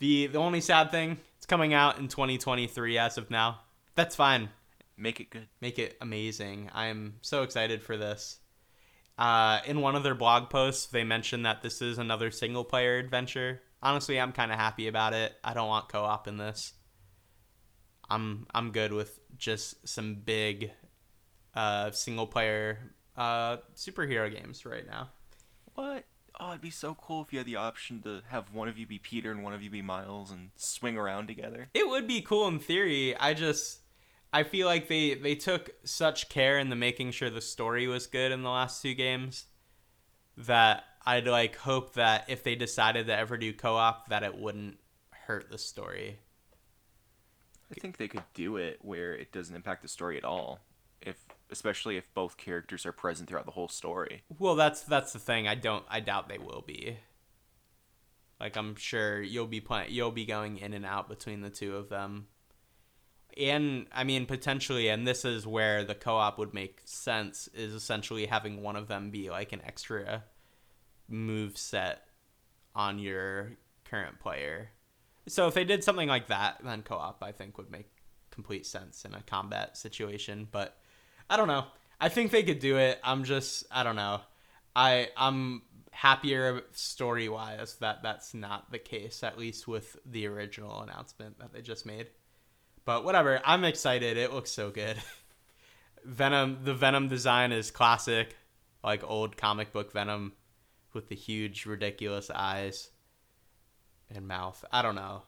[0.00, 3.60] The the only sad thing, it's coming out in 2023 as of now.
[3.94, 4.48] That's fine.
[4.96, 5.48] Make it good.
[5.60, 6.70] Make it amazing.
[6.72, 8.38] I'm so excited for this.
[9.16, 12.98] Uh, in one of their blog posts, they mentioned that this is another single player
[12.98, 13.62] adventure.
[13.82, 15.34] Honestly, I'm kind of happy about it.
[15.42, 16.72] I don't want co-op in this.
[18.10, 20.70] I'm I'm good with just some big
[21.54, 25.10] uh, single player uh, superhero games right now.
[25.74, 26.04] What?
[26.38, 28.86] Oh, it'd be so cool if you had the option to have one of you
[28.86, 31.68] be Peter and one of you be Miles and swing around together.
[31.72, 33.16] It would be cool in theory.
[33.16, 33.78] I just
[34.34, 38.08] I feel like they they took such care in the making sure the story was
[38.08, 39.44] good in the last two games
[40.36, 44.78] that I'd like hope that if they decided to ever do co-op that it wouldn't
[45.10, 46.18] hurt the story.
[47.70, 50.58] I think they could do it where it doesn't impact the story at all.
[51.00, 54.24] If especially if both characters are present throughout the whole story.
[54.40, 55.46] Well, that's that's the thing.
[55.46, 56.98] I don't I doubt they will be.
[58.40, 61.76] Like I'm sure you'll be playing you'll be going in and out between the two
[61.76, 62.26] of them.
[63.40, 68.26] And I mean potentially and this is where the co-op would make sense is essentially
[68.26, 70.24] having one of them be like an extra
[71.08, 72.02] move set
[72.74, 73.52] on your
[73.84, 74.70] current player.
[75.26, 77.90] So if they did something like that, then co-op I think would make
[78.30, 80.76] complete sense in a combat situation, but
[81.30, 81.64] I don't know.
[82.00, 82.98] I think they could do it.
[83.02, 84.20] I'm just I don't know.
[84.76, 90.82] I I'm happier story wise that that's not the case at least with the original
[90.82, 92.08] announcement that they just made.
[92.84, 94.16] But whatever, I'm excited.
[94.16, 94.96] It looks so good.
[96.04, 98.36] Venom the Venom design is classic,
[98.82, 100.32] like old comic book Venom
[100.92, 102.90] with the huge ridiculous eyes
[104.14, 104.62] and mouth.
[104.70, 105.22] I don't know.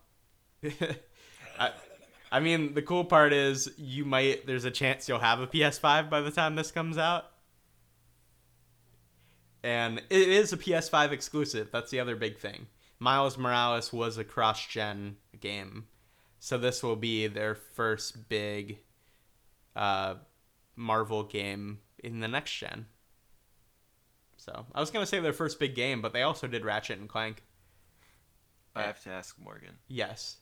[1.59, 1.71] I,
[2.31, 6.11] I mean, the cool part is you might there's a chance you'll have a PS5
[6.11, 7.25] by the time this comes out.
[9.63, 11.71] And it is a PS5 exclusive.
[11.73, 12.67] That's the other big thing.
[12.99, 15.87] Miles Morales was a cross-gen game.
[16.47, 18.79] So this will be their first big
[19.75, 20.15] uh,
[20.77, 22.87] Marvel game in the next gen.
[24.37, 27.01] So, I was going to say their first big game, but they also did Ratchet
[27.01, 27.43] and Clank.
[28.77, 29.79] I have to ask Morgan.
[29.89, 30.37] Yes.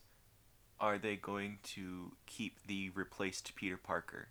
[0.79, 4.27] Are they going to keep the replaced Peter Parker?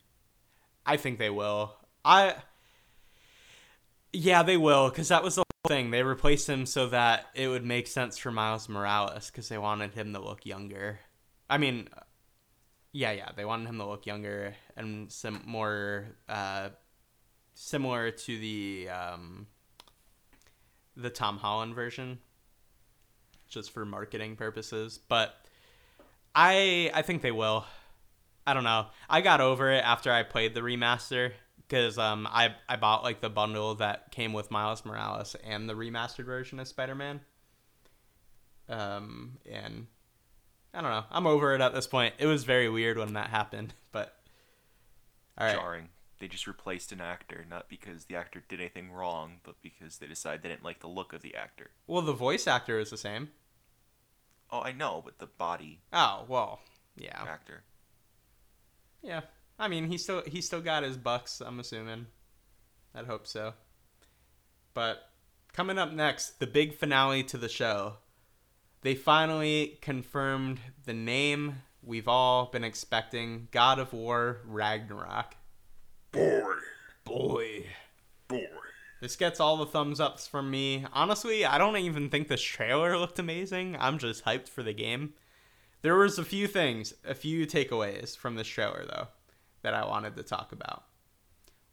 [0.86, 1.74] I think they will.
[2.04, 2.36] I
[4.12, 5.90] Yeah, they will cuz that was the whole thing.
[5.90, 9.94] They replaced him so that it would make sense for Miles Morales cuz they wanted
[9.94, 11.00] him to look younger.
[11.48, 11.88] I mean,
[12.92, 16.70] yeah, yeah, they wanted him to look younger and some more uh
[17.54, 19.46] similar to the um
[20.96, 22.18] the Tom Holland version
[23.48, 25.34] just for marketing purposes, but
[26.34, 27.64] I I think they will.
[28.46, 28.86] I don't know.
[29.08, 33.20] I got over it after I played the remaster because um I I bought like
[33.20, 37.20] the bundle that came with Miles Morales and the remastered version of Spider Man.
[38.68, 39.86] Um and
[40.74, 41.04] I don't know.
[41.10, 42.14] I'm over it at this point.
[42.18, 44.16] It was very weird when that happened, but
[45.38, 45.56] all right.
[45.56, 45.88] Jarring.
[46.18, 50.06] They just replaced an actor, not because the actor did anything wrong, but because they
[50.06, 51.70] decided they didn't like the look of the actor.
[51.86, 53.30] Well, the voice actor is the same.
[54.50, 56.60] Oh, I know, but the body Oh well,
[56.96, 57.62] yeah, actor.
[59.02, 59.22] yeah.
[59.58, 61.40] I mean, he still he still got his bucks.
[61.40, 62.06] I'm assuming.
[62.94, 63.54] I'd hope so.
[64.72, 65.10] But
[65.52, 67.94] coming up next, the big finale to the show.
[68.84, 75.36] They finally confirmed the name we've all been expecting: God of War Ragnarok.
[76.12, 76.42] Boy,
[77.02, 77.66] Boy.
[78.28, 78.44] boy.
[79.00, 80.84] This gets all the thumbs ups from me.
[80.92, 83.74] Honestly, I don't even think this trailer looked amazing.
[83.80, 85.14] I'm just hyped for the game.
[85.80, 89.08] There was a few things, a few takeaways from this trailer though,
[89.62, 90.84] that I wanted to talk about.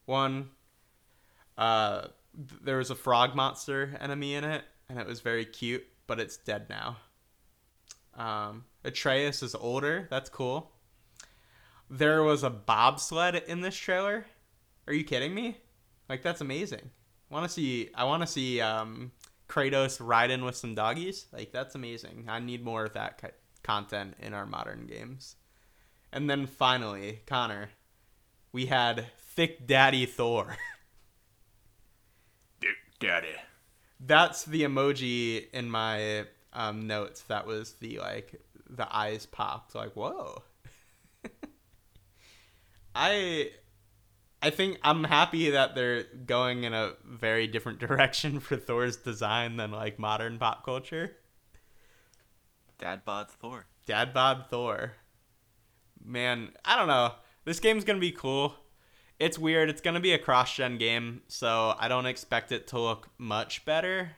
[0.05, 0.51] One,
[1.57, 5.85] uh, th- there was a frog monster enemy in it, and it was very cute,
[6.07, 6.97] but it's dead now.
[8.15, 10.07] Um, Atreus is older.
[10.09, 10.71] That's cool.
[11.89, 14.25] There was a bobsled in this trailer.
[14.87, 15.57] Are you kidding me?
[16.09, 16.89] Like that's amazing.
[17.29, 17.89] I want to see.
[17.95, 19.11] I want to see um,
[19.47, 21.27] Kratos riding with some doggies.
[21.31, 22.25] Like that's amazing.
[22.27, 23.27] I need more of that ki-
[23.63, 25.35] content in our modern games.
[26.11, 27.69] And then finally, Connor,
[28.51, 30.57] we had Thick Daddy Thor.
[32.99, 33.35] Daddy.
[34.03, 37.21] That's the emoji in my um, notes.
[37.23, 39.75] That was the like the eyes popped.
[39.75, 40.43] Like whoa.
[42.95, 43.51] I
[44.41, 49.57] I think I'm happy that they're going in a very different direction for Thor's design
[49.57, 51.17] than like modern pop culture.
[52.79, 53.67] Dad bod Thor.
[53.85, 54.93] Dad bod Thor.
[56.03, 57.13] Man, I don't know.
[57.45, 58.55] This game's gonna be cool.
[59.21, 59.69] It's weird.
[59.69, 64.15] It's gonna be a cross-gen game, so I don't expect it to look much better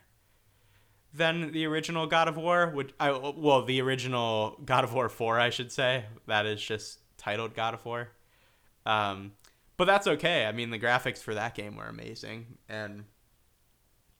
[1.13, 2.69] than the original God of War.
[2.69, 6.05] Which I well, the original God of War Four, I should say.
[6.27, 8.11] That is just titled God of War.
[8.85, 9.33] Um,
[9.75, 10.45] but that's okay.
[10.45, 13.03] I mean, the graphics for that game were amazing, and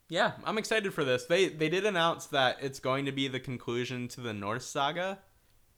[0.09, 1.25] yeah, I'm excited for this.
[1.25, 5.19] They they did announce that it's going to be the conclusion to the Norse saga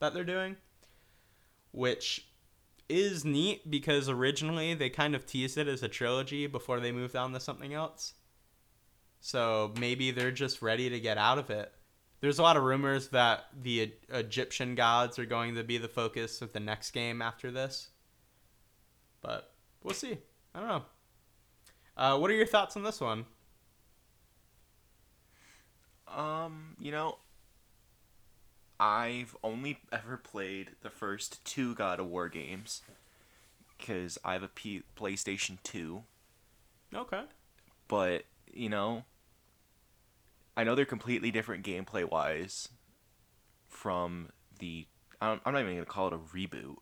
[0.00, 0.56] that they're doing,
[1.70, 2.26] which
[2.88, 7.16] is neat because originally they kind of teased it as a trilogy before they moved
[7.16, 8.14] on to something else.
[9.20, 11.72] So maybe they're just ready to get out of it.
[12.20, 16.40] There's a lot of rumors that the Egyptian gods are going to be the focus
[16.42, 17.88] of the next game after this.
[19.20, 20.18] But we'll see.
[20.54, 20.82] I don't know.
[21.96, 23.26] Uh, what are your thoughts on this one?
[26.08, 27.18] Um, you know,
[28.78, 32.82] I've only ever played the first two God of War games
[33.78, 36.02] because I have a P- PlayStation 2,
[36.94, 37.22] Okay.
[37.88, 39.04] but, you know,
[40.56, 42.68] I know they're completely different gameplay wise
[43.68, 44.86] from the.
[45.20, 46.76] I'm I'm not even going to call it a reboot.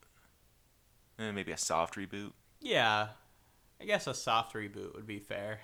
[1.19, 2.33] Eh, maybe a soft reboot.
[2.61, 3.09] Yeah.
[3.81, 5.61] I guess a soft reboot would be fair.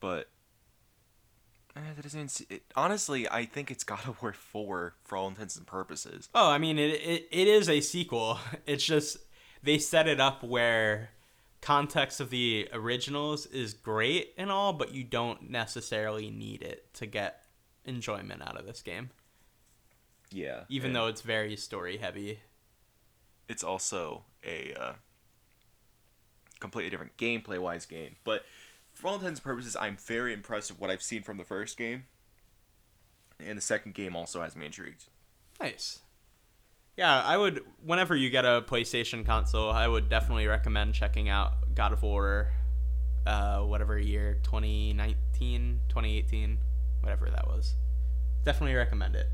[0.00, 0.28] but
[1.74, 2.28] that doesn't.
[2.30, 6.28] se- It, honestly, I think it's God of War four for all intents and purposes.
[6.34, 8.38] Oh, I mean, it, it, it is a sequel.
[8.66, 9.16] It's just
[9.62, 11.10] they set it up where
[11.60, 17.06] context of the originals is great and all, but you don't necessarily need it to
[17.06, 17.42] get
[17.84, 19.10] enjoyment out of this game,
[20.30, 22.40] Yeah, even though it's very story heavy.
[23.48, 24.92] it's also a uh,
[26.60, 28.16] completely different gameplay wise game.
[28.24, 28.44] But
[29.00, 31.76] for all intents and purposes, I'm very impressed with what I've seen from the first
[31.76, 32.04] game,
[33.44, 35.06] and the second game also has me intrigued.
[35.60, 36.00] Nice.
[36.96, 37.62] Yeah, I would.
[37.82, 42.52] Whenever you get a PlayStation console, I would definitely recommend checking out God of War,
[43.26, 46.58] uh, whatever year, 2019, 2018,
[47.00, 47.74] whatever that was.
[48.44, 49.28] Definitely recommend it.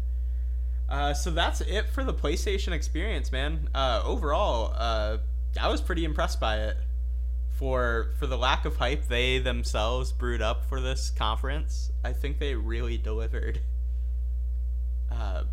[0.88, 3.68] Uh, so that's it for the PlayStation experience, man.
[3.74, 5.18] Uh, overall, uh,
[5.60, 6.76] I was pretty impressed by it.
[7.58, 12.38] For for the lack of hype they themselves brewed up for this conference, I think
[12.38, 13.60] they really delivered.
[15.10, 15.44] Uh,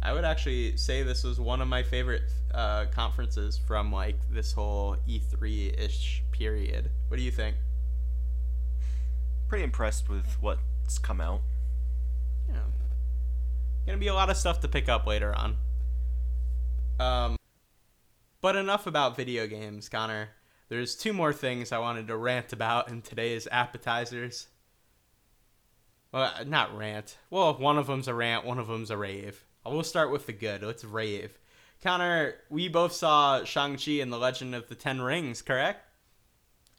[0.00, 2.22] I would actually say this was one of my favorite
[2.54, 6.90] uh, conferences from like this whole E3 ish period.
[7.08, 7.56] What do you think?
[9.48, 11.40] Pretty impressed with what's come out.
[12.48, 12.60] Yeah.
[13.86, 15.56] Gonna be a lot of stuff to pick up later on.
[17.00, 17.36] Um,
[18.40, 20.30] but enough about video games, Connor.
[20.68, 24.48] There's two more things I wanted to rant about in today's appetizers.
[26.12, 27.16] Well, not rant.
[27.30, 29.44] Well, one of them's a rant, one of them's a rave.
[29.64, 30.62] I will start with the good.
[30.62, 31.38] Let's rave.
[31.82, 35.84] Connor, we both saw Shang-Chi and the Legend of the Ten Rings, correct?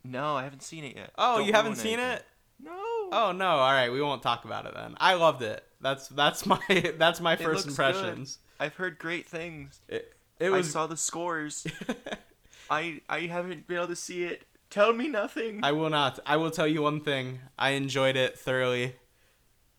[0.04, 1.12] No, I haven't seen it yet.
[1.18, 2.18] Oh, Don't you haven't seen anything.
[2.18, 2.26] it?
[2.62, 2.72] No.
[3.12, 3.48] Oh no!
[3.50, 4.96] All right, we won't talk about it then.
[5.00, 5.64] I loved it.
[5.82, 6.60] That's that's my
[6.98, 8.28] that's my It first looks good.
[8.60, 9.82] I've heard great things.
[9.88, 11.66] It, it was I saw the scores.
[12.70, 14.44] I I haven't been able to see it.
[14.70, 15.62] Tell me nothing.
[15.64, 16.20] I will not.
[16.26, 17.40] I will tell you one thing.
[17.58, 18.96] I enjoyed it thoroughly.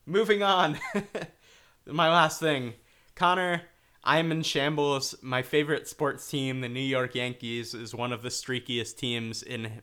[0.05, 0.79] Moving on.
[1.87, 2.75] my last thing,
[3.15, 3.63] Connor.
[4.03, 5.15] I'm in shambles.
[5.23, 9.83] My favorite sports team, the New York Yankees, is one of the streakiest teams in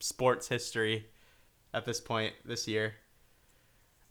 [0.00, 1.06] sports history
[1.72, 2.94] at this point this year.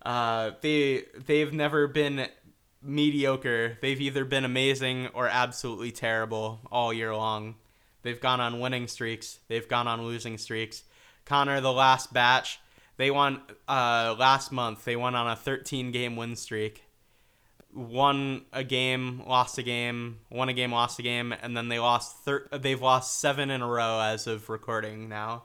[0.05, 2.27] Uh, they they've never been
[2.81, 3.77] mediocre.
[3.81, 7.55] They've either been amazing or absolutely terrible all year long.
[8.01, 9.39] They've gone on winning streaks.
[9.47, 10.83] They've gone on losing streaks.
[11.25, 12.59] Connor, the last batch,
[12.97, 14.83] they won uh, last month.
[14.83, 16.83] They won on a 13 game win streak.
[17.73, 21.79] Won a game, lost a game, won a game, lost a game, and then they
[21.79, 22.17] lost.
[22.25, 25.43] Thir- they've lost seven in a row as of recording now.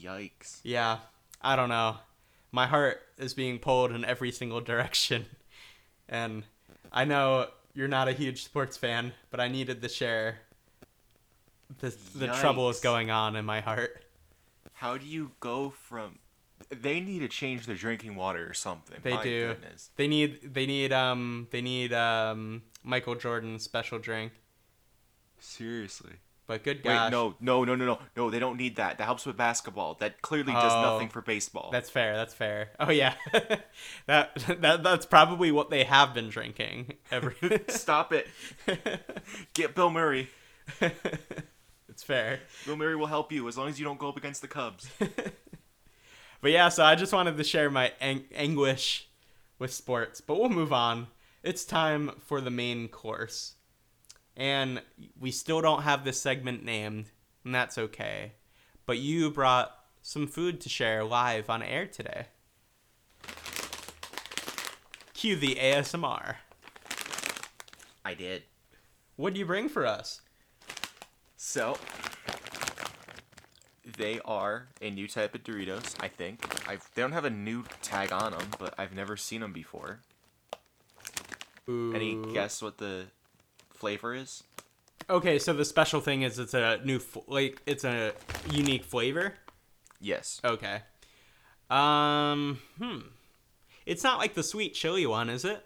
[0.00, 0.60] Yikes.
[0.64, 0.98] Yeah,
[1.42, 1.98] I don't know.
[2.50, 5.26] My heart is being pulled in every single direction.
[6.08, 6.44] And
[6.90, 10.38] I know you're not a huge sports fan, but I needed to share
[11.80, 14.02] the the trouble is going on in my heart.
[14.74, 16.18] How do you go from?
[16.70, 18.98] They need to change their drinking water or something.
[19.02, 19.48] They My do.
[19.48, 19.90] Goodness.
[19.96, 24.32] They need they need um they need um Michael Jordan's special drink.
[25.38, 26.12] Seriously.
[26.46, 27.06] But good gosh.
[27.06, 28.30] Wait, no, no, no, no, no, no.
[28.30, 28.98] They don't need that.
[28.98, 29.94] That helps with basketball.
[30.00, 30.82] That clearly does Oh.
[30.92, 31.70] nothing for baseball.
[31.72, 32.14] That's fair.
[32.16, 32.70] That's fair.
[32.78, 33.14] Oh yeah.
[34.06, 37.34] that that that's probably what they have been drinking every
[37.68, 38.26] Stop it.
[39.54, 40.28] Get Bill Murray.
[41.94, 42.40] It's fair.
[42.66, 44.88] Bill Murray will help you as long as you don't go up against the Cubs.
[46.44, 49.08] But yeah, so I just wanted to share my ang- anguish
[49.58, 50.20] with sports.
[50.20, 51.06] But we'll move on.
[51.42, 53.54] It's time for the main course.
[54.36, 54.82] And
[55.18, 57.06] we still don't have this segment named,
[57.46, 58.32] and that's okay.
[58.84, 62.26] But you brought some food to share live on air today.
[65.14, 66.34] Cue the ASMR.
[68.04, 68.42] I did.
[69.16, 70.20] What do you bring for us?
[71.46, 71.76] So,
[73.98, 76.42] they are a new type of Doritos, I think.
[76.66, 80.00] I've, they don't have a new tag on them, but I've never seen them before.
[81.68, 82.32] Any Ooh.
[82.32, 83.04] guess what the
[83.74, 84.42] flavor is?
[85.10, 88.14] Okay, so the special thing is it's a new like it's a
[88.50, 89.34] unique flavor.
[90.00, 90.40] Yes.
[90.42, 90.80] Okay.
[91.68, 93.00] Um, hmm.
[93.84, 95.62] It's not like the sweet chili one, is it?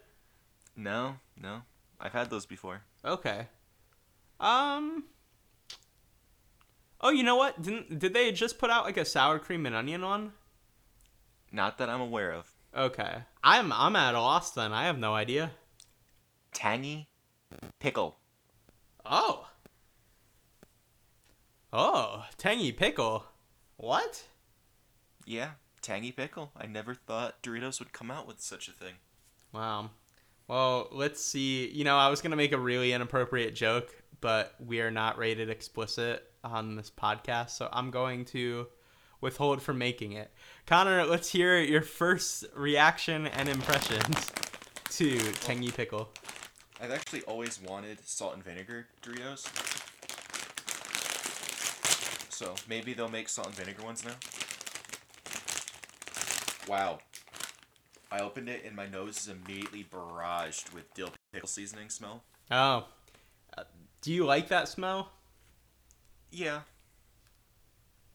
[0.75, 1.61] No, no.
[2.01, 2.81] I've had those before.
[3.05, 3.47] Okay.
[4.41, 5.05] Um.
[7.01, 7.61] Oh, you know what?
[7.61, 10.33] Didn't did they just put out like a sour cream and onion one?
[11.51, 12.51] Not that I'm aware of.
[12.75, 13.23] Okay.
[13.43, 14.73] I'm I'm at a loss then.
[14.73, 15.51] I have no idea.
[16.53, 17.07] Tangy
[17.79, 18.17] pickle.
[19.05, 19.47] Oh.
[21.71, 23.25] Oh, tangy pickle.
[23.77, 24.27] What?
[25.25, 26.51] Yeah, tangy pickle.
[26.57, 28.95] I never thought Doritos would come out with such a thing.
[29.53, 29.91] Wow.
[30.49, 31.69] Well, let's see.
[31.69, 35.19] You know, I was going to make a really inappropriate joke, but we are not
[35.19, 38.65] rated explicit on this podcast, so I'm going to
[39.21, 40.31] withhold from making it.
[40.65, 44.31] Connor, let's hear your first reaction and impressions
[44.89, 46.09] to Tangy Pickle.
[46.81, 49.45] I've actually always wanted salt and vinegar Doritos.
[52.31, 54.15] So maybe they'll make salt and vinegar ones now.
[56.67, 56.99] Wow.
[58.11, 62.23] I opened it and my nose is immediately barraged with dill pickle seasoning smell.
[62.49, 62.85] Oh.
[63.57, 63.63] Uh,
[64.01, 65.11] do you like that smell?
[66.31, 66.61] Yeah.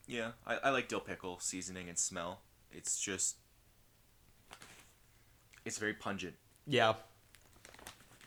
[0.07, 2.41] Yeah, I, I like dill pickle seasoning and smell.
[2.71, 3.37] It's just.
[5.65, 6.35] It's very pungent.
[6.67, 6.95] Yeah.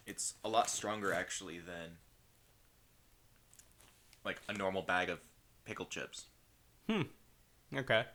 [0.07, 1.97] It's a lot stronger actually than.
[4.25, 5.19] Like a normal bag of
[5.65, 6.25] pickle chips.
[6.89, 7.03] Hmm.
[7.75, 8.05] Okay.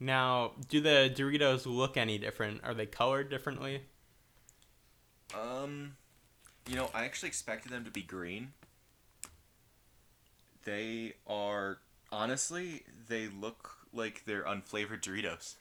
[0.00, 2.62] Now, do the Doritos look any different?
[2.64, 3.82] Are they colored differently?
[5.38, 5.96] Um,
[6.66, 8.52] you know, I actually expected them to be green.
[10.64, 11.78] They are
[12.10, 15.56] honestly, they look like they're unflavored Doritos.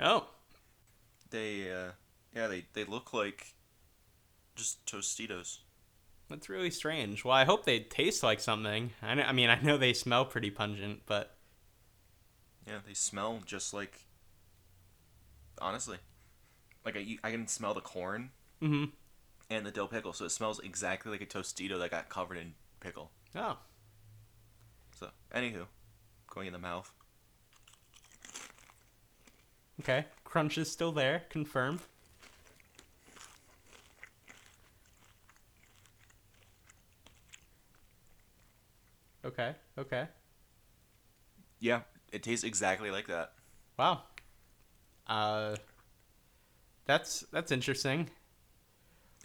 [0.00, 0.28] Oh.
[1.30, 1.90] They, uh,
[2.34, 3.54] yeah, they they look like
[4.56, 5.58] just Tostitos.
[6.30, 7.24] That's really strange.
[7.24, 8.92] Well, I hope they taste like something.
[9.02, 11.33] I, know, I mean, I know they smell pretty pungent, but
[12.66, 14.06] Yeah, they smell just like.
[15.60, 15.98] Honestly,
[16.84, 18.84] like I, I can smell the corn hmm
[19.50, 22.54] and the dill pickle, so it smells exactly like a Tostito that got covered in
[22.80, 23.10] pickle.
[23.36, 23.58] oh,
[24.92, 25.66] So, anywho,
[26.28, 26.92] going in the mouth.
[29.80, 30.06] okay.
[30.24, 31.80] Crunch is still there, confirmed.
[39.24, 40.08] Okay, okay.
[41.58, 41.80] Yeah,
[42.14, 43.32] it tastes exactly like that.
[43.76, 44.02] Wow.
[45.08, 45.56] Uh,
[46.86, 48.08] that's that's interesting.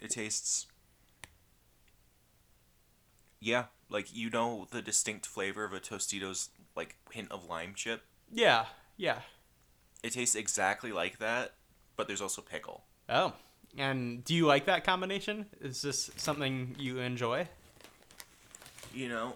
[0.02, 0.66] It tastes.
[3.38, 8.02] Yeah, like you know the distinct flavor of a Tostitos like hint of lime chip.
[8.30, 8.66] Yeah,
[8.96, 9.20] yeah.
[10.02, 11.54] It tastes exactly like that,
[11.96, 12.84] but there's also pickle.
[13.08, 13.34] Oh,
[13.78, 15.46] and do you like that combination?
[15.60, 17.46] Is this something you enjoy?
[18.92, 19.34] You know,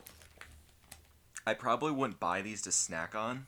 [1.47, 3.47] I probably wouldn't buy these to snack on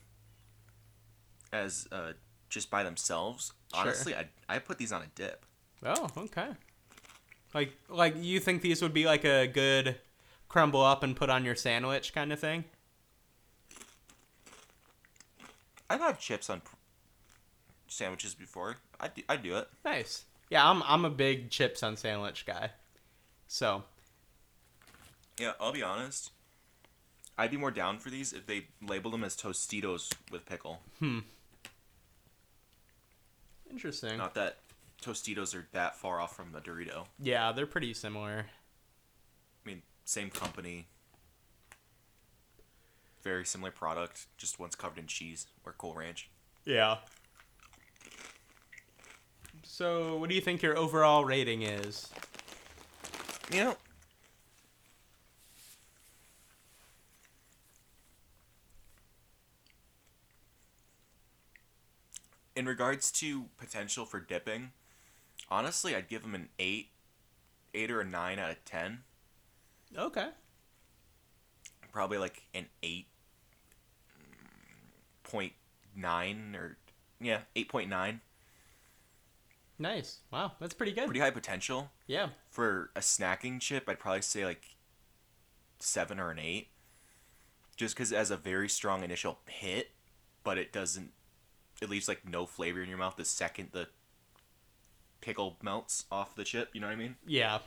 [1.52, 2.12] as uh
[2.48, 3.52] just by themselves.
[3.72, 3.82] Sure.
[3.82, 5.44] Honestly, I I put these on a dip.
[5.84, 6.48] Oh, okay.
[7.54, 9.96] Like like you think these would be like a good
[10.48, 12.64] crumble up and put on your sandwich kind of thing?
[15.88, 16.62] I've had chips on
[17.88, 18.76] sandwiches before.
[19.00, 19.68] I do, I do it.
[19.84, 20.24] Nice.
[20.50, 22.70] Yeah, I'm I'm a big chips on sandwich guy.
[23.46, 23.84] So
[25.38, 26.30] Yeah, I'll be honest.
[27.38, 30.80] I'd be more down for these if they labeled them as Tostitos with pickle.
[30.98, 31.20] Hmm.
[33.70, 34.16] Interesting.
[34.16, 34.58] Not that
[35.02, 37.06] Tostitos are that far off from the Dorito.
[37.18, 38.46] Yeah, they're pretty similar.
[39.64, 40.86] I mean, same company.
[43.22, 46.30] Very similar product, just one's covered in cheese or Cool Ranch.
[46.64, 46.98] Yeah.
[49.64, 52.08] So, what do you think your overall rating is?
[53.52, 53.76] You know,
[62.56, 64.72] in regards to potential for dipping,
[65.50, 66.88] honestly, I'd give them an eight,
[67.74, 69.00] eight or a nine out of ten.
[69.96, 70.28] Okay.
[71.92, 73.06] Probably like an eight
[75.22, 75.52] point
[75.94, 76.76] nine or
[77.20, 78.20] yeah, eight point nine.
[79.78, 80.20] Nice.
[80.32, 81.04] Wow, that's pretty good.
[81.04, 82.28] Pretty high potential yeah.
[82.50, 83.84] for a snacking chip.
[83.88, 84.76] I'd probably say like
[85.78, 86.68] seven or an eight,
[87.76, 89.90] just because it has a very strong initial hit,
[90.44, 91.12] but it doesn't.
[91.82, 93.88] It leaves like no flavor in your mouth the second the
[95.20, 96.70] pickle melts off the chip.
[96.72, 97.16] You know what I mean?
[97.26, 97.58] Yeah.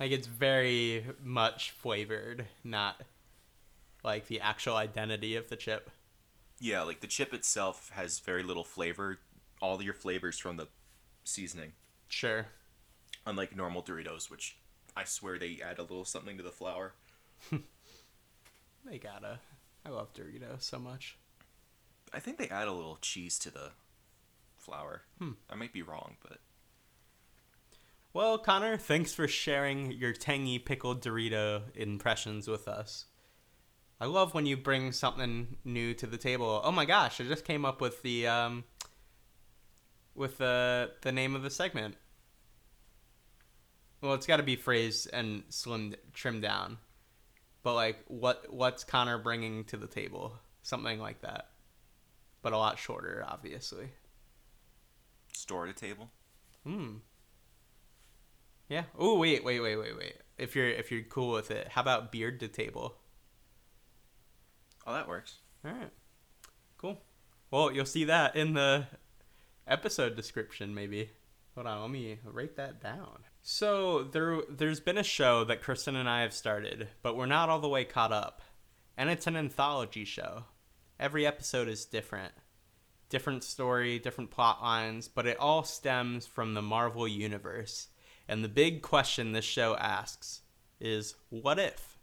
[0.00, 3.00] Like it's very much flavored, not
[4.02, 5.90] like the actual identity of the chip.
[6.60, 9.18] Yeah, like the chip itself has very little flavor.
[9.60, 10.68] All your flavors from the
[11.24, 11.72] seasoning,
[12.08, 12.46] Sure.
[13.26, 14.56] unlike normal Doritos, which
[14.96, 16.92] I swear they add a little something to the flour.
[18.84, 19.38] They gotta.
[19.86, 21.16] I love Doritos so much.
[22.14, 23.72] I think they add a little cheese to the
[24.56, 25.02] flour.
[25.50, 26.38] I might be wrong, but
[28.12, 33.06] Well, Connor, thanks for sharing your tangy pickled Dorito impressions with us.
[34.00, 36.60] I love when you bring something new to the table.
[36.64, 38.64] Oh my gosh, I just came up with the um
[40.14, 41.96] with the the name of the segment.
[44.00, 46.78] Well, it's got to be phrased and slimmed trimmed down.
[47.62, 50.36] But like what what's Connor bringing to the table?
[50.62, 51.48] Something like that.
[52.44, 53.88] But a lot shorter, obviously.
[55.32, 56.10] store to table.
[56.62, 56.96] Hmm.
[58.68, 58.84] Yeah.
[58.98, 60.16] Oh wait, wait, wait, wait, wait.
[60.36, 62.96] If you're if you're cool with it, how about beard to table?
[64.86, 65.38] Oh, that works.
[65.64, 65.90] All right.
[66.76, 67.00] Cool.
[67.50, 68.86] Well, you'll see that in the
[69.66, 71.10] episode description, maybe.
[71.54, 73.20] Hold on, let me write that down.
[73.40, 77.48] So there, there's been a show that Kristen and I have started, but we're not
[77.48, 78.42] all the way caught up,
[78.96, 80.44] and it's an anthology show.
[80.98, 82.32] Every episode is different,
[83.08, 87.88] different story, different plot lines, but it all stems from the Marvel universe.
[88.28, 90.42] And the big question this show asks
[90.80, 91.94] is, what if?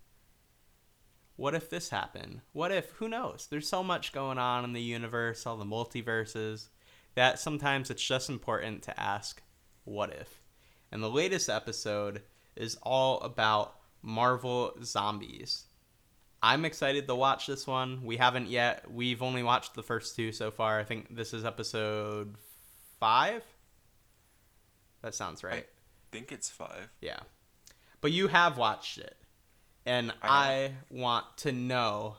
[1.42, 2.42] what if this happened?
[2.54, 3.48] What if, who knows?
[3.50, 6.68] There's so much going on in the universe, all the multiverses,
[7.16, 9.42] that sometimes it's just important to ask,
[9.84, 10.40] what if?
[10.92, 12.22] And the latest episode
[12.56, 15.64] is all about Marvel zombies.
[16.44, 18.04] I'm excited to watch this one.
[18.04, 18.90] We haven't yet.
[18.92, 20.80] We've only watched the first two so far.
[20.80, 22.36] I think this is episode
[23.00, 23.44] five.
[25.04, 25.68] That sounds right.
[25.68, 26.90] I think it's five.
[27.00, 27.20] Yeah.
[28.02, 29.18] But you have watched it.
[29.86, 32.18] And I I, want to know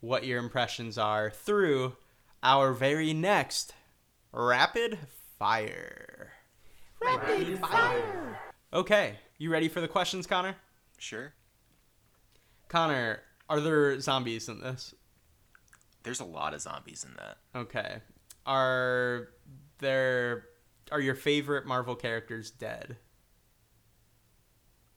[0.00, 1.96] what your impressions are through
[2.42, 3.74] our very next
[4.32, 4.98] rapid
[5.38, 6.32] fire.
[7.02, 8.38] Rapid fire.
[8.72, 10.56] Okay, you ready for the questions, Connor?
[10.98, 11.32] Sure.
[12.72, 13.20] Connor,
[13.50, 14.94] are there zombies in this?
[16.04, 17.36] There's a lot of zombies in that.
[17.54, 17.98] Okay.
[18.46, 19.28] Are
[19.78, 20.46] there
[20.90, 22.96] are your favorite Marvel characters dead?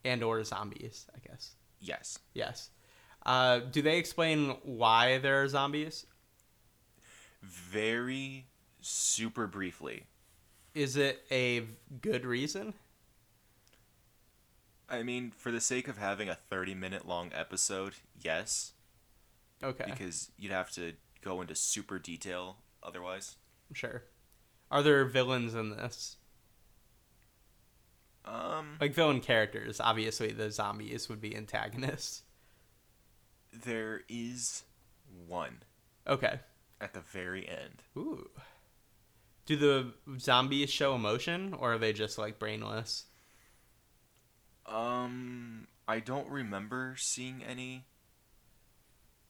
[0.05, 1.55] And or zombies, I guess.
[1.81, 2.17] Yes.
[2.33, 2.69] Yes.
[3.25, 6.05] Uh, do they explain why there are zombies?
[7.41, 8.47] Very
[8.79, 10.05] super briefly.
[10.73, 11.65] Is it a
[11.99, 12.73] good reason?
[14.89, 18.73] I mean, for the sake of having a 30 minute long episode, yes,
[19.63, 23.35] Okay, because you'd have to go into super detail otherwise.
[23.73, 24.03] sure.
[24.71, 26.17] Are there villains in this?
[28.25, 29.79] Um, Like villain characters.
[29.79, 32.23] Obviously, the zombies would be antagonists.
[33.53, 34.63] there is
[35.27, 35.63] one
[36.05, 36.39] Okay.
[36.81, 37.83] at the very end.
[37.97, 38.29] Ooh.
[39.45, 43.05] Do the zombies show emotion, or are they just like brainless?
[44.65, 47.85] Um, I don't remember seeing any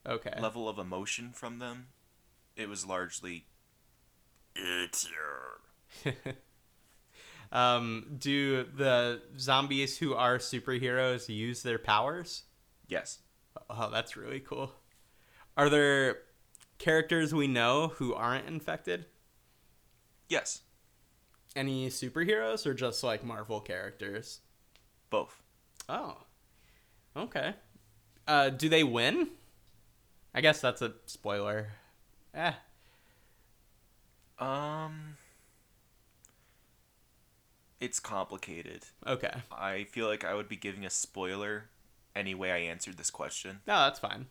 [0.06, 0.46] Okay.
[0.46, 1.88] level of emotion from them.
[2.56, 3.48] It was largely
[4.56, 5.62] it's your
[7.52, 12.44] um, do the zombies who are superheroes use their powers?
[12.88, 13.20] yes.
[13.70, 14.72] Oh, that's really cool.
[15.58, 16.20] Are there
[16.80, 19.08] characters we know who aren't infected?
[20.30, 20.62] Yes,
[21.54, 24.40] Any superheroes or just like Marvel characters?
[25.10, 25.42] Both.
[25.88, 26.18] Oh.
[27.16, 27.54] Okay.
[28.28, 29.30] Uh, do they win?
[30.34, 31.74] I guess that's a spoiler.
[32.34, 32.54] Eh.
[34.40, 35.16] Um,
[37.80, 38.84] it's complicated.
[39.06, 39.32] Okay.
[39.52, 41.70] I feel like I would be giving a spoiler
[42.16, 43.62] any way I answered this question.
[43.68, 44.28] No, that's fine.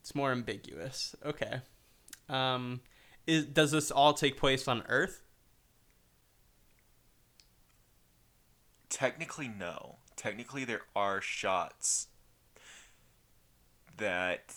[0.00, 1.14] It's more ambiguous.
[1.24, 1.60] Okay.
[2.28, 2.80] Um,
[3.26, 5.22] is does this all take place on Earth?
[8.88, 9.96] Technically, no.
[10.16, 12.08] Technically, there are shots
[13.96, 14.54] that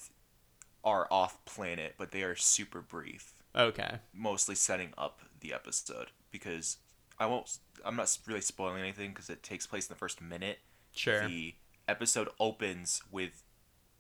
[0.84, 3.34] are off planet, but they are super brief.
[3.56, 4.00] Okay.
[4.14, 6.78] Mostly setting up the episode because
[7.20, 7.58] I won't.
[7.84, 10.60] I'm not really spoiling anything because it takes place in the first minute.
[10.94, 11.28] Sure.
[11.28, 11.56] The
[11.88, 13.44] episode opens with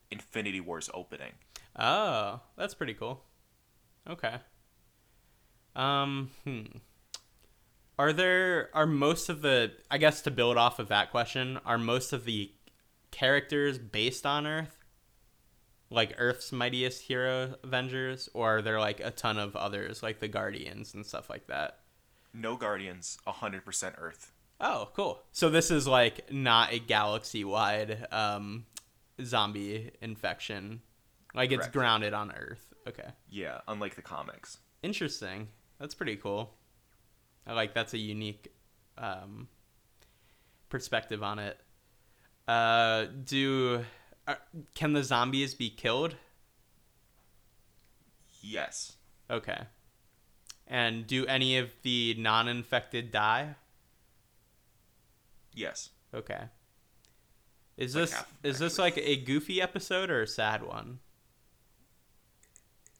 [0.09, 1.33] Infinity War's opening.
[1.77, 3.23] Oh, that's pretty cool.
[4.09, 4.35] Okay.
[5.75, 6.63] Um, hmm.
[7.99, 11.77] Are there are most of the I guess to build off of that question, are
[11.77, 12.51] most of the
[13.11, 14.77] characters based on Earth?
[15.89, 20.27] Like Earth's mightiest hero Avengers or are there like a ton of others like the
[20.27, 21.79] Guardians and stuff like that?
[22.33, 24.31] No Guardians, 100% Earth.
[24.61, 25.21] Oh, cool.
[25.31, 28.65] So this is like not a galaxy-wide um
[29.23, 30.81] zombie infection.
[31.33, 32.73] Like it's grounded on Earth.
[32.87, 33.09] Okay.
[33.29, 34.57] Yeah, unlike the comics.
[34.81, 35.49] Interesting.
[35.79, 36.55] That's pretty cool.
[37.45, 38.53] I like that's a unique
[38.97, 39.47] um,
[40.69, 41.59] perspective on it.
[42.47, 43.85] Uh, do
[44.27, 44.35] uh,
[44.73, 46.15] can the zombies be killed?
[48.41, 48.93] Yes.
[49.29, 49.59] Okay.
[50.67, 53.55] And do any of the non-infected die?
[55.53, 55.89] Yes.
[56.13, 56.45] Okay.
[57.77, 60.99] Is Like this half, is this like a goofy episode or a sad one?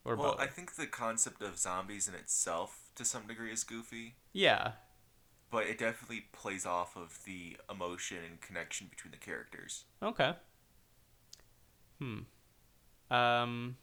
[0.04, 0.40] Or Well, both?
[0.40, 4.72] I think the concept of zombies in itself, to some degree, is goofy, yeah.
[5.50, 9.84] but it definitely plays off of the emotion and connection between the characters.
[10.02, 10.34] Okay.
[11.98, 12.20] Hmm.
[13.14, 13.76] Um,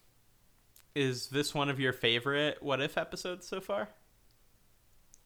[0.95, 3.89] is this one of your favorite What If episodes so far?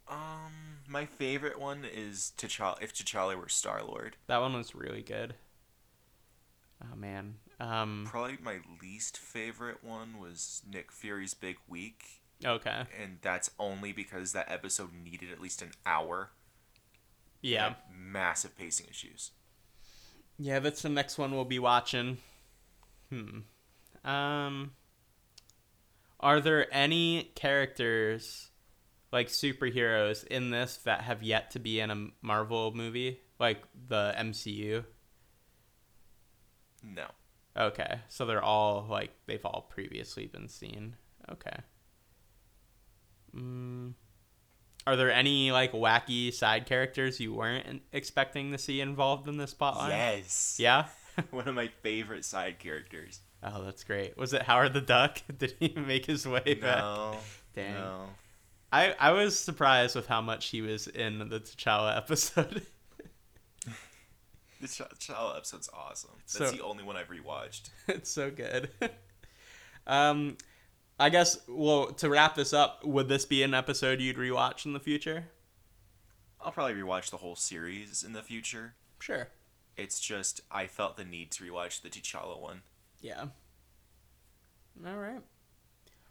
[0.07, 0.51] Um,
[0.87, 2.81] my favorite one is T'Challa.
[2.81, 5.35] If T'Challa were Star Lord, That one was really good.
[6.83, 7.35] Oh man.
[7.59, 8.05] Um.
[8.09, 12.83] probably my least favorite one was Nick Fury's Big Week, Okay.
[13.01, 16.31] and that's only because that episode needed at least an hour.
[17.41, 17.73] Yeah.
[17.93, 19.31] massive pacing issues.
[20.39, 22.17] Yeah, that's the next one we'll be watching.
[23.09, 23.39] Hmm.
[24.09, 24.71] Um.
[26.19, 28.49] Are there any characters,
[29.11, 34.13] like superheroes, in this that have yet to be in a Marvel movie, like the
[34.17, 34.85] MCU?
[36.81, 37.07] No.
[37.55, 40.95] Okay, so they're all like they've all previously been seen.
[41.29, 41.57] Okay.
[43.35, 43.93] Mm.
[44.85, 49.51] Are there any like wacky side characters you weren't expecting to see involved in this
[49.51, 49.89] spotlight?
[49.91, 50.57] Yes.
[50.59, 50.87] Yeah.
[51.31, 53.21] One of my favorite side characters.
[53.41, 54.17] Oh, that's great.
[54.17, 55.19] Was it Howard the Duck?
[55.37, 56.77] Did he make his way back?
[56.79, 57.17] No.
[57.55, 57.73] Dang.
[57.75, 58.05] No.
[58.71, 62.65] I I was surprised with how much he was in the T'Challa episode.
[64.61, 66.11] The Ch- T'Challa episode's awesome.
[66.19, 67.69] That's So- the only one I've rewatched.
[67.89, 68.69] it's so good.
[69.85, 70.37] um,
[70.99, 71.39] I guess.
[71.47, 75.25] Well, to wrap this up, would this be an episode you'd rewatch in the future?
[76.39, 78.75] I'll probably rewatch the whole series in the future.
[78.99, 79.29] Sure.
[79.75, 82.61] It's just I felt the need to rewatch the T'Challa one.
[83.01, 83.25] Yeah.
[84.85, 85.21] All right.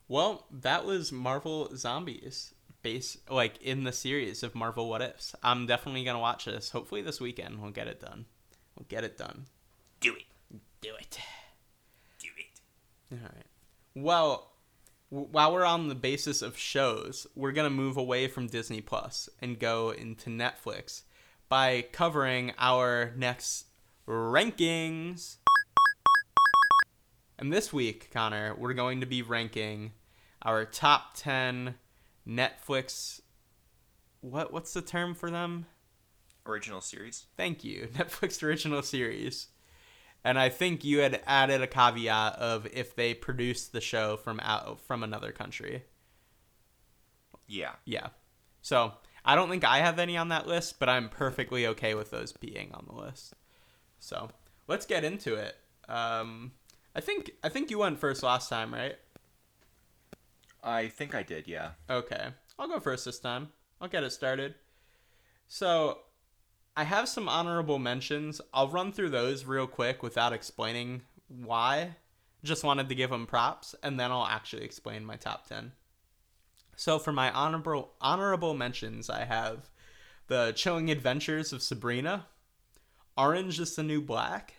[0.09, 5.35] Well, that was Marvel Zombies, base like in the series of Marvel What Ifs.
[5.43, 6.71] I'm definitely gonna watch this.
[6.71, 8.27] Hopefully this weekend we'll get it done.
[8.77, 9.47] We'll get it done.
[10.01, 10.25] Do it.
[10.81, 11.19] Do it.
[12.19, 12.61] Do it.
[13.13, 13.47] All right.
[13.95, 14.52] Well,
[15.13, 19.59] while we're on the basis of shows, we're gonna move away from Disney Plus and
[19.59, 21.03] go into Netflix
[21.51, 23.67] by covering our next
[24.09, 25.37] rankings.
[27.39, 29.93] And this week, Connor, we're going to be ranking
[30.41, 31.75] our top ten
[32.27, 33.21] Netflix.
[34.23, 35.67] What what's the term for them?
[36.47, 37.27] Original series.
[37.37, 37.89] Thank you.
[37.95, 39.49] Netflix original series.
[40.25, 44.41] And I think you had added a caveat of if they produced the show from
[44.41, 45.83] out from another country.
[47.49, 47.73] Yeah.
[47.85, 48.09] Yeah.
[48.63, 48.93] So
[49.25, 52.33] I don't think I have any on that list, but I'm perfectly okay with those
[52.33, 53.35] being on the list.
[53.99, 54.31] So
[54.69, 55.57] let's get into it.
[55.89, 56.53] Um,
[56.95, 58.97] I think I think you went first last time, right?
[60.63, 61.71] I think I did, yeah.
[61.91, 62.29] Okay.
[62.59, 63.49] I'll go first this time.
[63.81, 64.55] I'll get it started.
[65.49, 65.99] So,
[66.77, 68.41] I have some honorable mentions.
[68.55, 71.97] I'll run through those real quick without explaining why,
[72.45, 75.73] Just wanted to give them props, and then I'll actually explain my top 10.
[76.75, 79.71] So for my honorable honorable mentions, I have
[80.27, 82.27] The Chilling Adventures of Sabrina,
[83.17, 84.55] Orange is the New Black,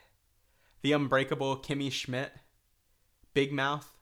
[0.81, 2.31] The Unbreakable Kimmy Schmidt,
[3.33, 3.97] Big Mouth,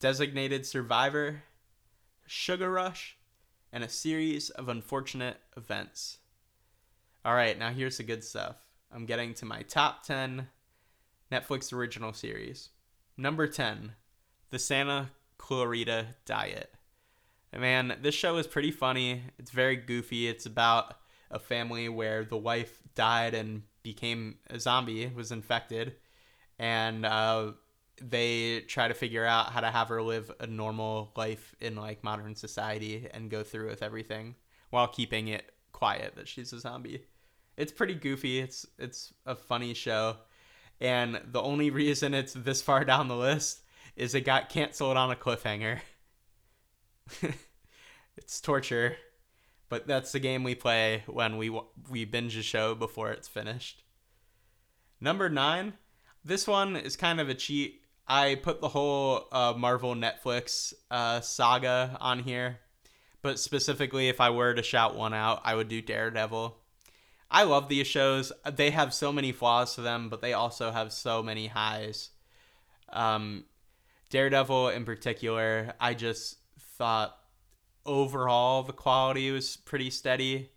[0.00, 1.42] Designated Survivor,
[2.26, 3.18] Sugar Rush,
[3.70, 6.18] and a series of unfortunate events.
[7.24, 8.56] All right, now here's the good stuff.
[8.92, 10.48] I'm getting to my top 10
[11.30, 12.70] Netflix original series.
[13.16, 13.92] Number 10,
[14.50, 16.72] The Santa Clarita Diet.
[17.56, 19.22] Man, this show is pretty funny.
[19.38, 20.28] It's very goofy.
[20.28, 20.94] It's about
[21.30, 25.94] a family where the wife died and became a zombie, was infected,
[26.58, 27.52] and uh,
[28.00, 32.04] they try to figure out how to have her live a normal life in like
[32.04, 34.36] modern society and go through with everything
[34.70, 37.04] while keeping it quiet that she's a zombie.
[37.56, 38.40] It's pretty goofy.
[38.40, 40.16] It's it's a funny show.
[40.80, 43.60] And the only reason it's this far down the list
[43.96, 45.78] is it got canceled on a cliffhanger.
[48.16, 48.96] it's torture,
[49.68, 51.56] but that's the game we play when we
[51.88, 53.84] we binge a show before it's finished.
[55.00, 55.74] Number 9,
[56.24, 57.82] this one is kind of a cheat.
[58.08, 62.58] I put the whole uh, Marvel Netflix uh, saga on here,
[63.22, 66.56] but specifically, if I were to shout one out, I would do Daredevil.
[67.30, 68.32] I love these shows.
[68.50, 72.10] They have so many flaws to them, but they also have so many highs.
[72.90, 73.44] Um,
[74.10, 77.18] Daredevil, in particular, I just thought
[77.84, 80.50] overall the quality was pretty steady.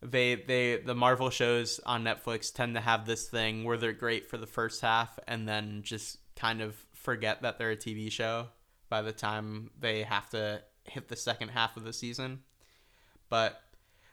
[0.00, 4.28] They they the Marvel shows on Netflix tend to have this thing where they're great
[4.28, 8.48] for the first half and then just kind of forget that they're a TV show
[8.88, 12.40] by the time they have to hit the second half of the season.
[13.28, 13.60] But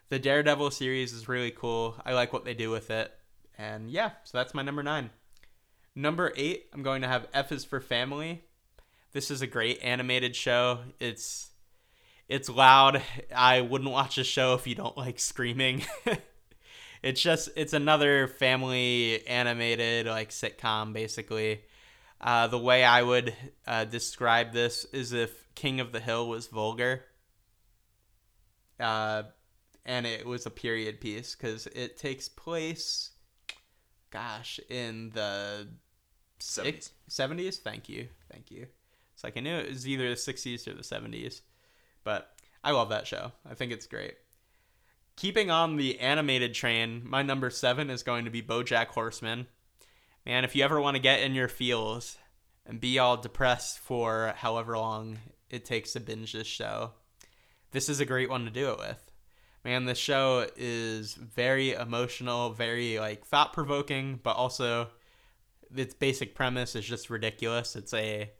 [0.09, 1.95] the Daredevil series is really cool.
[2.05, 3.11] I like what they do with it.
[3.57, 5.09] And yeah, so that's my number nine.
[5.95, 8.43] Number eight, I'm going to have F is for Family.
[9.11, 10.79] This is a great animated show.
[10.99, 11.49] It's
[12.27, 13.01] it's loud.
[13.35, 15.83] I wouldn't watch a show if you don't like screaming.
[17.03, 21.63] it's just it's another family animated like sitcom basically.
[22.21, 23.33] Uh, the way I would
[23.65, 27.03] uh, describe this is if King of the Hill was vulgar.
[28.79, 29.23] Uh,
[29.85, 33.11] and it was a period piece because it takes place,
[34.09, 35.67] gosh, in the
[36.39, 36.91] 70s.
[37.09, 37.57] 70s.
[37.57, 38.67] Thank you, thank you.
[39.13, 41.41] It's like I knew it was either the 60s or the 70s,
[42.05, 42.31] but
[42.63, 43.33] I love that show.
[43.45, 44.13] I think it's great.
[45.17, 49.47] Keeping on the animated train, my number seven is going to be BoJack Horseman.
[50.25, 52.15] Man, if you ever want to get in your feels
[52.65, 55.17] and be all depressed for however long
[55.49, 56.91] it takes to binge this show,
[57.71, 59.09] this is a great one to do it with
[59.63, 64.87] man, this show is very emotional, very like thought provoking, but also
[65.75, 67.75] its basic premise is just ridiculous.
[67.75, 68.31] It's a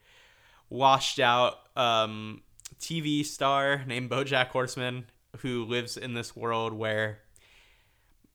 [0.70, 2.41] washed out um,
[2.80, 5.05] TV star named BoJack Horseman
[5.39, 7.20] who lives in this world where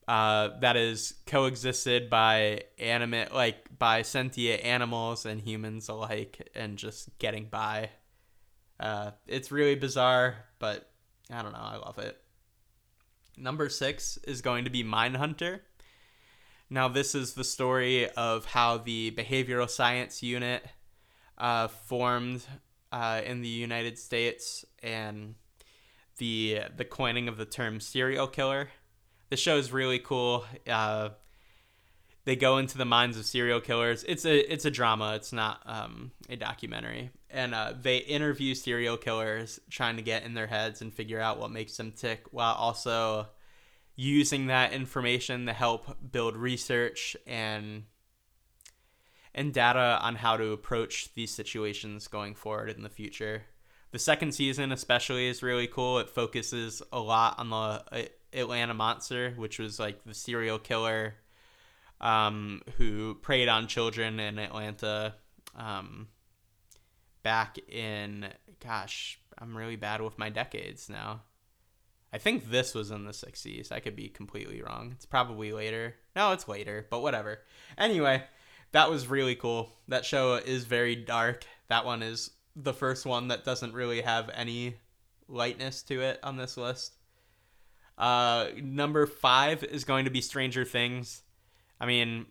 [0.06, 7.18] uh, that is coexisted by animate like by sentient animals and humans alike, and just
[7.18, 7.88] getting by.
[8.78, 10.90] Uh, it's really bizarre, but
[11.30, 11.58] I don't know.
[11.58, 12.20] I love it.
[13.36, 15.60] Number six is going to be Mindhunter.
[16.70, 20.64] Now, this is the story of how the behavioral science unit
[21.36, 22.44] uh, formed
[22.92, 25.34] uh, in the United States and
[26.18, 28.70] the the coining of the term serial killer.
[29.30, 30.44] The show is really cool.
[30.68, 31.10] Uh,
[32.24, 34.04] they go into the minds of serial killers.
[34.06, 35.14] It's a it's a drama.
[35.16, 37.10] It's not um, a documentary.
[37.34, 41.40] And uh, they interview serial killers, trying to get in their heads and figure out
[41.40, 43.26] what makes them tick, while also
[43.96, 47.84] using that information to help build research and
[49.34, 53.42] and data on how to approach these situations going forward in the future.
[53.90, 55.98] The second season, especially, is really cool.
[55.98, 61.14] It focuses a lot on the uh, Atlanta Monster, which was like the serial killer
[62.00, 65.14] um, who preyed on children in Atlanta
[65.56, 66.08] um,
[67.24, 68.28] back in,
[68.60, 71.22] gosh, I'm really bad with my decades now.
[72.12, 73.72] I think this was in the 60s.
[73.72, 74.92] I could be completely wrong.
[74.92, 75.96] It's probably later.
[76.14, 77.40] No, it's later, but whatever.
[77.76, 78.22] Anyway,
[78.70, 79.72] that was really cool.
[79.88, 81.44] That show is very dark.
[81.66, 84.76] That one is the first one that doesn't really have any
[85.26, 86.94] lightness to it on this list.
[87.98, 91.22] Uh, number five is going to be Stranger Things.
[91.80, 92.26] I mean,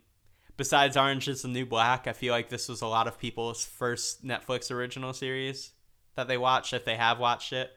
[0.58, 3.66] besides Orange is the New Black, I feel like this was a lot of people's
[3.66, 5.72] first Netflix original series
[6.16, 7.72] that they watched if they have watched it.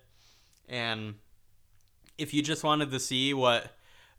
[0.68, 1.14] And
[2.18, 3.72] if you just wanted to see what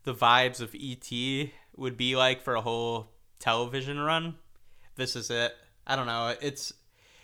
[0.03, 4.35] the vibes of ET would be like for a whole television run,
[4.95, 5.53] this is it.
[5.85, 6.35] I don't know.
[6.41, 6.73] It's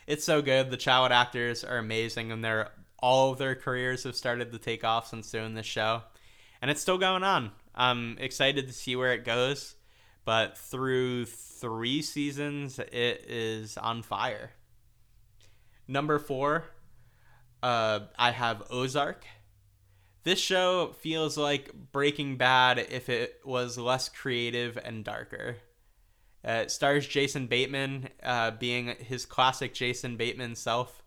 [0.05, 0.69] it's so good.
[0.69, 4.83] The child actors are amazing, and they're all of their careers have started to take
[4.83, 6.03] off since doing this show,
[6.61, 7.51] and it's still going on.
[7.75, 9.75] I'm excited to see where it goes,
[10.25, 14.51] but through three seasons, it is on fire.
[15.87, 16.65] Number four,
[17.61, 19.25] uh, I have Ozark.
[20.23, 25.57] This show feels like Breaking Bad if it was less creative and darker.
[26.45, 31.03] Uh, it stars Jason Bateman uh, being his classic Jason Bateman self.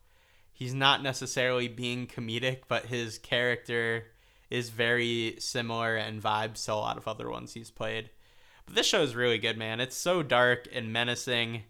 [0.52, 4.04] He's not necessarily being comedic, but his character
[4.50, 8.10] is very similar and vibes to a lot of other ones he's played.
[8.66, 9.80] But this show is really good, man.
[9.80, 11.62] It's so dark and menacing.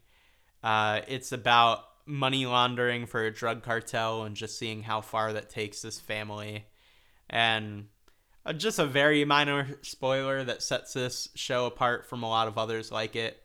[0.62, 5.50] Uh, it's about money laundering for a drug cartel and just seeing how far that
[5.50, 6.66] takes this family.
[7.28, 7.88] And
[8.44, 12.56] uh, just a very minor spoiler that sets this show apart from a lot of
[12.56, 13.42] others like it.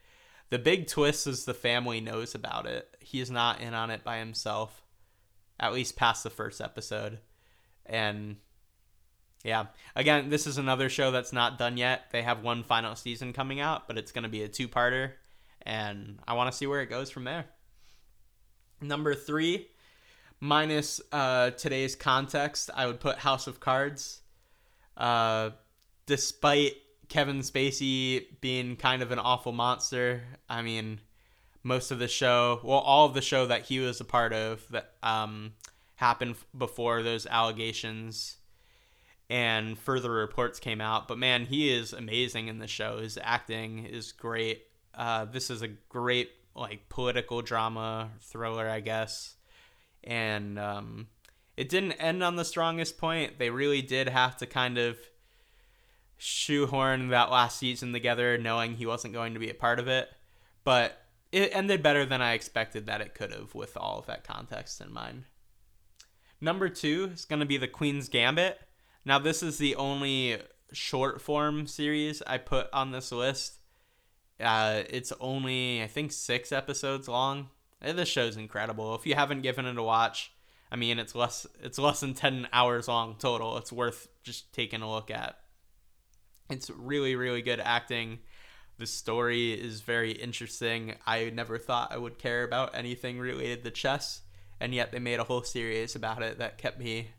[0.50, 2.96] The big twist is the family knows about it.
[3.00, 4.84] He's not in on it by himself,
[5.60, 7.20] at least past the first episode.
[7.86, 8.38] And
[9.44, 12.12] yeah, again, this is another show that's not done yet.
[12.12, 15.12] They have one final season coming out, but it's going to be a two parter.
[15.64, 17.46] And I want to see where it goes from there.
[18.82, 19.68] Number three,
[20.40, 24.22] minus uh, today's context, I would put House of Cards.
[24.98, 25.52] Uh,
[26.06, 26.74] despite
[27.08, 30.24] Kevin Spacey being kind of an awful monster.
[30.50, 31.00] I mean,
[31.64, 34.66] most of the show, well, all of the show that he was a part of
[34.72, 35.54] that um,
[35.96, 38.38] happened before those allegations
[39.32, 41.08] and further reports came out.
[41.08, 42.98] But man, he is amazing in the show.
[42.98, 44.64] His acting is great.
[44.94, 49.38] Uh, this is a great like political drama thriller, I guess.
[50.04, 51.08] And um,
[51.56, 53.40] it didn't end on the strongest point.
[53.40, 55.00] They really did have to kind of
[56.18, 60.10] shoehorn that last season together knowing he wasn't going to be a part of it.
[60.66, 60.98] But
[61.32, 64.82] it ended better than I expected that it could have with all of that context
[64.82, 65.24] in mind.
[66.42, 68.60] Number two is going to be The Queen's Gambit.
[69.04, 70.38] Now, this is the only
[70.72, 73.60] short form series I put on this list.
[74.40, 77.50] Uh, it's only, I think, six episodes long.
[77.82, 78.94] And this show's incredible.
[78.96, 80.32] If you haven't given it a watch,
[80.72, 83.58] I mean, it's less it's less than ten hours long total.
[83.58, 85.38] It's worth just taking a look at.
[86.50, 88.20] It's really, really good acting.
[88.78, 90.96] The story is very interesting.
[91.06, 94.22] I never thought I would care about anything related to chess,
[94.60, 97.12] and yet they made a whole series about it that kept me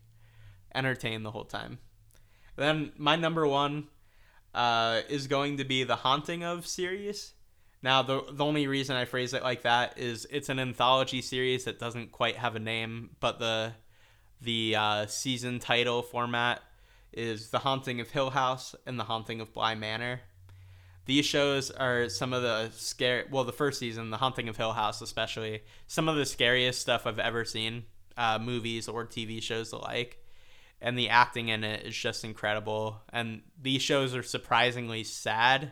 [0.75, 1.79] entertained the whole time.
[2.55, 3.87] Then my number one
[4.53, 7.33] uh, is going to be the Haunting of series.
[7.81, 11.65] Now, the, the only reason I phrase it like that is it's an anthology series
[11.65, 13.73] that doesn't quite have a name, but the
[14.41, 16.61] the uh, season title format
[17.13, 20.21] is The Haunting of Hill House and The Haunting of Bly Manor.
[21.05, 23.25] These shows are some of the scary.
[23.29, 27.05] Well, the first season, The Haunting of Hill House, especially some of the scariest stuff
[27.07, 27.83] I've ever seen,
[28.17, 30.22] uh, movies or TV shows alike.
[30.83, 33.01] And the acting in it is just incredible.
[33.11, 35.71] And these shows are surprisingly sad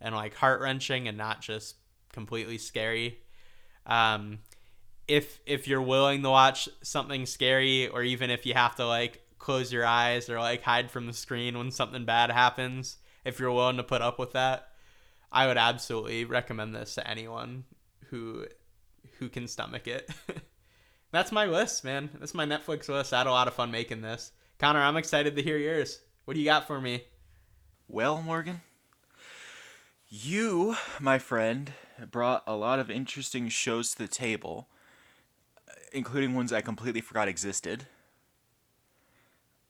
[0.00, 1.76] and like heart wrenching and not just
[2.12, 3.20] completely scary.
[3.86, 4.40] Um,
[5.06, 9.22] if if you're willing to watch something scary, or even if you have to like
[9.38, 13.52] close your eyes or like hide from the screen when something bad happens, if you're
[13.52, 14.68] willing to put up with that,
[15.30, 17.64] I would absolutely recommend this to anyone
[18.10, 18.46] who
[19.18, 20.10] who can stomach it.
[21.12, 22.08] That's my list, man.
[22.18, 23.12] That's my Netflix list.
[23.12, 24.32] I had a lot of fun making this.
[24.58, 26.00] Connor, I'm excited to hear yours.
[26.24, 27.04] What do you got for me?
[27.86, 28.62] Well, Morgan,
[30.08, 31.72] you, my friend,
[32.10, 34.68] brought a lot of interesting shows to the table,
[35.92, 37.86] including ones I completely forgot existed.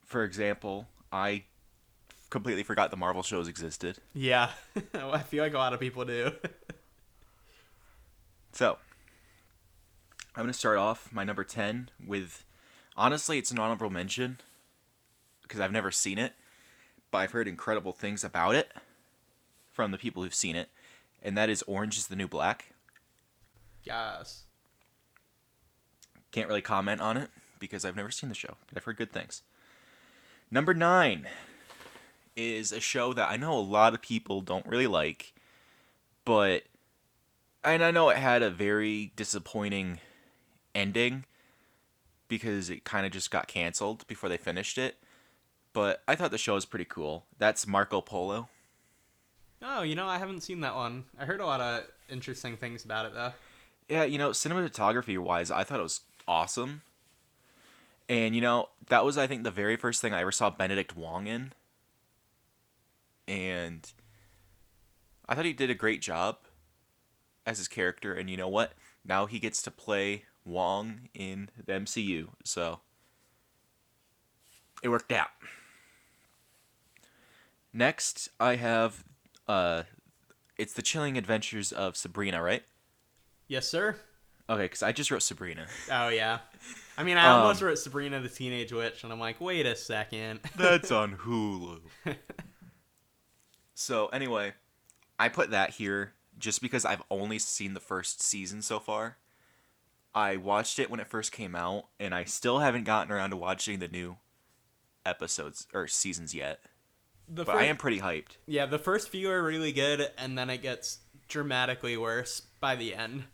[0.05, 1.45] For example, I
[2.30, 3.99] completely forgot the Marvel shows existed.
[4.14, 4.51] Yeah,
[4.95, 6.32] I feel like a lot of people do.
[8.55, 8.76] So,
[10.35, 12.45] I'm going to start off my number 10 with
[12.97, 14.39] honestly, it's an honorable mention
[15.43, 16.33] because I've never seen it,
[17.11, 18.72] but I've heard incredible things about it
[19.70, 20.70] from the people who've seen it,
[21.22, 22.72] and that is Orange is the New Black.
[23.85, 24.45] yes.
[26.30, 27.28] Can't really comment on it
[27.59, 29.43] because I've never seen the show, but I've heard good things.
[30.51, 31.26] Number 9
[32.37, 35.35] is a show that I know a lot of people don't really like,
[36.24, 36.62] but
[37.62, 40.01] and I know it had a very disappointing
[40.75, 41.25] ending
[42.29, 44.97] because it kind of just got canceled before they finished it.
[45.73, 47.25] But I thought the show was pretty cool.
[47.39, 48.49] That's Marco Polo.
[49.62, 51.05] Oh, you know, I haven't seen that one.
[51.18, 53.33] I heard a lot of interesting things about it though.
[53.89, 56.83] Yeah, you know, cinematography wise, I thought it was awesome.
[58.09, 60.97] And you know, that was I think the very first thing I ever saw Benedict
[60.97, 61.53] Wong in.
[63.29, 63.91] And
[65.29, 66.39] I thought he did a great job
[67.47, 68.73] as his character and you know what?
[69.05, 72.28] now he gets to play Wong in the MCU.
[72.45, 72.80] So
[74.82, 75.28] it worked out.
[77.72, 79.05] Next, I have
[79.49, 79.84] uh
[80.59, 82.62] it's the chilling adventures of Sabrina, right?
[83.49, 83.97] Yes, sir.
[84.51, 85.66] Okay, cuz I just wrote Sabrina.
[85.90, 86.40] Oh yeah.
[86.99, 89.74] I mean, I Um, almost wrote Sabrina the Teenage Witch, and I'm like, wait a
[89.74, 90.40] second.
[90.57, 91.80] That's on Hulu.
[93.74, 94.53] so anyway,
[95.18, 99.16] I put that here just because I've only seen the first season so far.
[100.14, 103.36] I watched it when it first came out, and I still haven't gotten around to
[103.36, 104.16] watching the new
[105.06, 106.60] episodes or seasons yet.
[107.28, 108.36] The But I am pretty hyped.
[108.46, 110.98] Yeah, the first few are really good, and then it gets
[111.28, 113.24] dramatically worse by the end.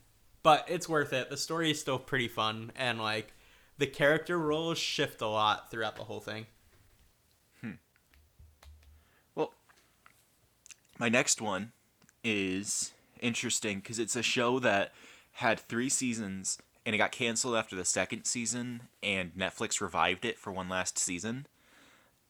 [0.42, 1.30] But it's worth it.
[1.30, 3.32] The story is still pretty fun, and like
[3.76, 6.46] the character roles shift a lot throughout the whole thing.
[7.60, 7.72] Hmm.
[9.34, 9.52] Well,
[10.98, 11.72] my next one
[12.22, 14.92] is interesting because it's a show that
[15.32, 16.58] had three seasons
[16.88, 20.98] and it got canceled after the second season, and Netflix revived it for one last
[20.98, 21.46] season.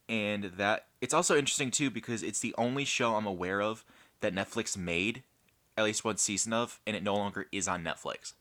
[0.08, 3.84] And that it's also interesting too because it's the only show I'm aware of
[4.20, 5.22] that Netflix made
[5.76, 8.32] at least one season of, and it no longer is on Netflix.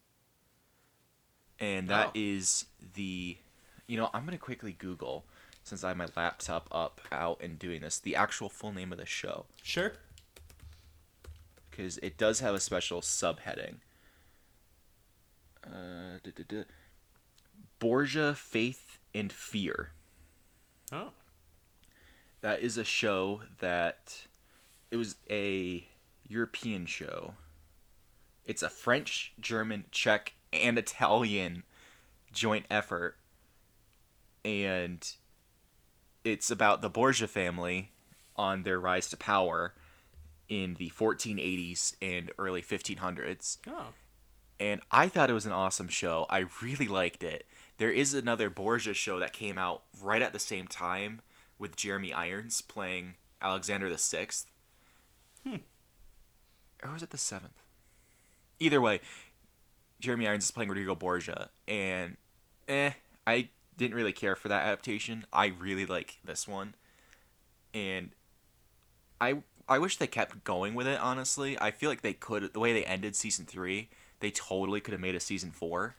[1.60, 2.12] And that Oh.
[2.16, 2.66] is
[2.96, 3.38] the,
[3.86, 5.24] you know, I'm gonna quickly Google
[5.64, 8.98] since I have my laptop up out and doing this the actual full name of
[8.98, 9.94] the show Sure.
[11.70, 13.76] because it does have a special subheading.
[15.68, 16.64] Uh, duh, duh, duh.
[17.80, 19.92] Borgia, Faith, and Fear.
[20.92, 21.12] Oh.
[22.42, 24.28] That is a show that
[24.92, 25.88] it was a
[26.28, 27.34] European show.
[28.46, 31.64] It's a French, German, Czech, and Italian
[32.32, 33.18] joint effort.
[34.46, 35.06] And
[36.24, 37.92] it's about the Borgia family
[38.36, 39.74] on their rise to power
[40.48, 43.88] in the 1480s and early 1500s Oh.
[44.60, 46.26] And I thought it was an awesome show.
[46.30, 47.46] I really liked it.
[47.78, 51.22] There is another Borgia show that came out right at the same time
[51.60, 54.48] with Jeremy Irons playing Alexander the Sixth.
[55.44, 55.58] Hmm.
[56.84, 57.62] Or was it the seventh?
[58.60, 59.00] Either way,
[60.00, 62.18] Jeremy Irons is playing Rodrigo Borgia, and
[62.68, 62.92] eh,
[63.26, 65.26] I didn't really care for that adaptation.
[65.32, 66.76] I really like this one,
[67.74, 68.12] and
[69.22, 71.00] I I wish they kept going with it.
[71.00, 72.54] Honestly, I feel like they could.
[72.54, 73.90] The way they ended season three,
[74.20, 75.96] they totally could have made a season four.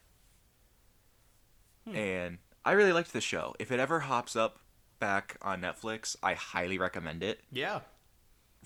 [1.87, 1.97] Hmm.
[1.97, 3.55] And I really liked the show.
[3.59, 4.59] If it ever hops up
[4.99, 7.41] back on Netflix, I highly recommend it.
[7.53, 7.81] Yeah.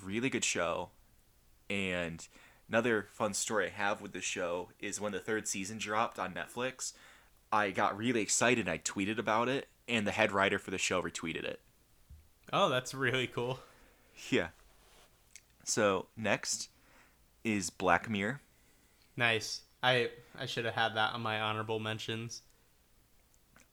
[0.03, 0.91] Really good show.
[1.69, 2.27] And
[2.69, 6.35] another fun story I have with the show is when the third season dropped on
[6.35, 6.93] Netflix,
[7.53, 8.69] I got really excited.
[8.69, 11.61] I tweeted about it, and the head writer for the show retweeted it.
[12.53, 13.61] Oh, that's really cool.
[14.31, 14.49] Yeah.
[15.65, 16.71] So next
[17.45, 18.41] is Black Mirror.
[19.17, 19.63] Nice.
[19.83, 22.43] I I should have had that on my honorable mentions.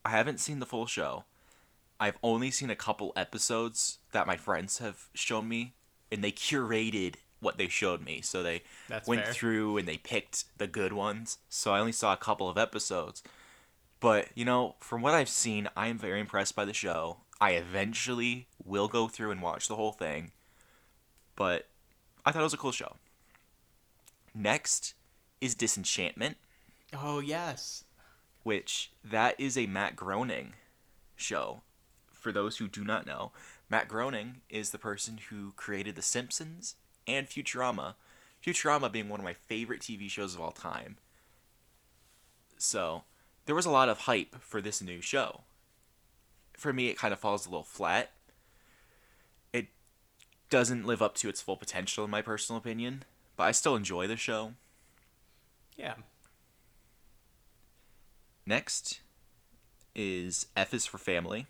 [0.03, 1.25] I haven't seen the full show.
[1.99, 5.73] I've only seen a couple episodes that my friends have shown me,
[6.11, 8.21] and they curated what they showed me.
[8.21, 9.33] So they That's went fair.
[9.33, 11.37] through and they picked the good ones.
[11.49, 13.23] So I only saw a couple of episodes.
[13.99, 17.17] But, you know, from what I've seen, I am very impressed by the show.
[17.41, 20.31] I eventually will go through and watch the whole thing.
[21.35, 21.67] But
[22.25, 22.95] I thought it was a cool show.
[24.33, 24.93] Next
[25.41, 26.37] is Disenchantment
[26.93, 27.83] Oh yes.
[28.43, 30.53] which that is a Matt Groening
[31.15, 31.61] show.
[32.11, 33.31] For those who do not know,
[33.69, 36.75] Matt Groening is the person who created The Simpsons
[37.07, 37.93] and Futurama.
[38.43, 40.97] Futurama being one of my favorite TV shows of all time.
[42.57, 43.03] So,
[43.45, 45.41] there was a lot of hype for this new show.
[46.57, 48.11] For me, it kind of falls a little flat.
[49.53, 49.67] It
[50.49, 53.03] doesn't live up to its full potential, in my personal opinion,
[53.37, 54.53] but I still enjoy the show.
[55.79, 55.93] Yeah.
[58.45, 58.99] Next
[59.95, 61.47] is F is for Family,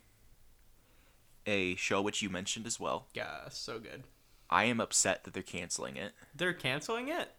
[1.46, 3.08] a show which you mentioned as well.
[3.14, 4.04] Yeah, so good.
[4.48, 6.12] I am upset that they're canceling it.
[6.34, 7.30] They're canceling it?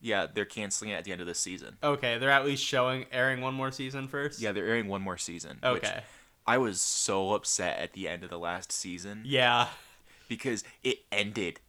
[0.00, 1.76] Yeah, they're canceling it at the end of this season.
[1.82, 4.40] Okay, they're at least showing airing one more season first.
[4.40, 5.58] Yeah, they're airing one more season.
[5.62, 6.02] Okay.
[6.46, 9.68] I was so upset at the end of the last season Yeah.
[10.28, 11.60] because it ended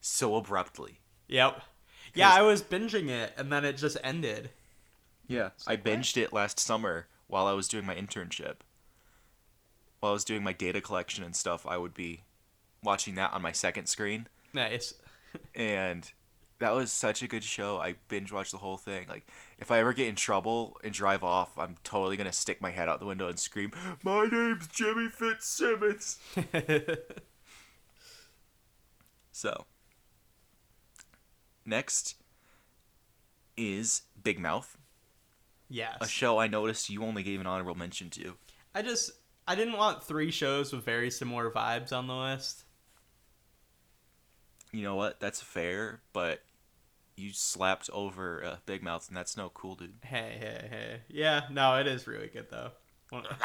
[0.00, 0.98] so abruptly.
[1.28, 1.62] Yep.
[2.14, 4.50] Yeah, I was binging it and then it just ended.
[5.26, 8.56] Yeah, I binged it last summer while I was doing my internship.
[10.00, 12.24] While I was doing my data collection and stuff, I would be
[12.82, 14.26] watching that on my second screen.
[14.52, 14.94] Nice.
[15.54, 16.10] and
[16.58, 17.78] that was such a good show.
[17.78, 19.06] I binge watched the whole thing.
[19.08, 19.26] Like,
[19.58, 22.88] if I ever get in trouble and drive off, I'm totally gonna stick my head
[22.88, 23.72] out the window and scream,
[24.04, 26.18] "My name's Jimmy Fitzsimmons."
[29.32, 29.66] so,
[31.64, 32.16] next
[33.56, 34.76] is Big Mouth.
[35.68, 35.96] Yes.
[36.02, 38.34] a show I noticed you only gave an honorable mention to.
[38.74, 39.10] I just
[39.48, 42.64] I didn't want three shows with very similar vibes on the list.
[44.70, 45.18] You know what?
[45.20, 46.42] That's fair, but
[47.16, 49.94] you slapped over uh, Big Mouth, and that's no cool, dude.
[50.02, 51.00] Hey, hey, hey.
[51.08, 52.70] Yeah, no, it is really good though.
[53.10, 53.24] One-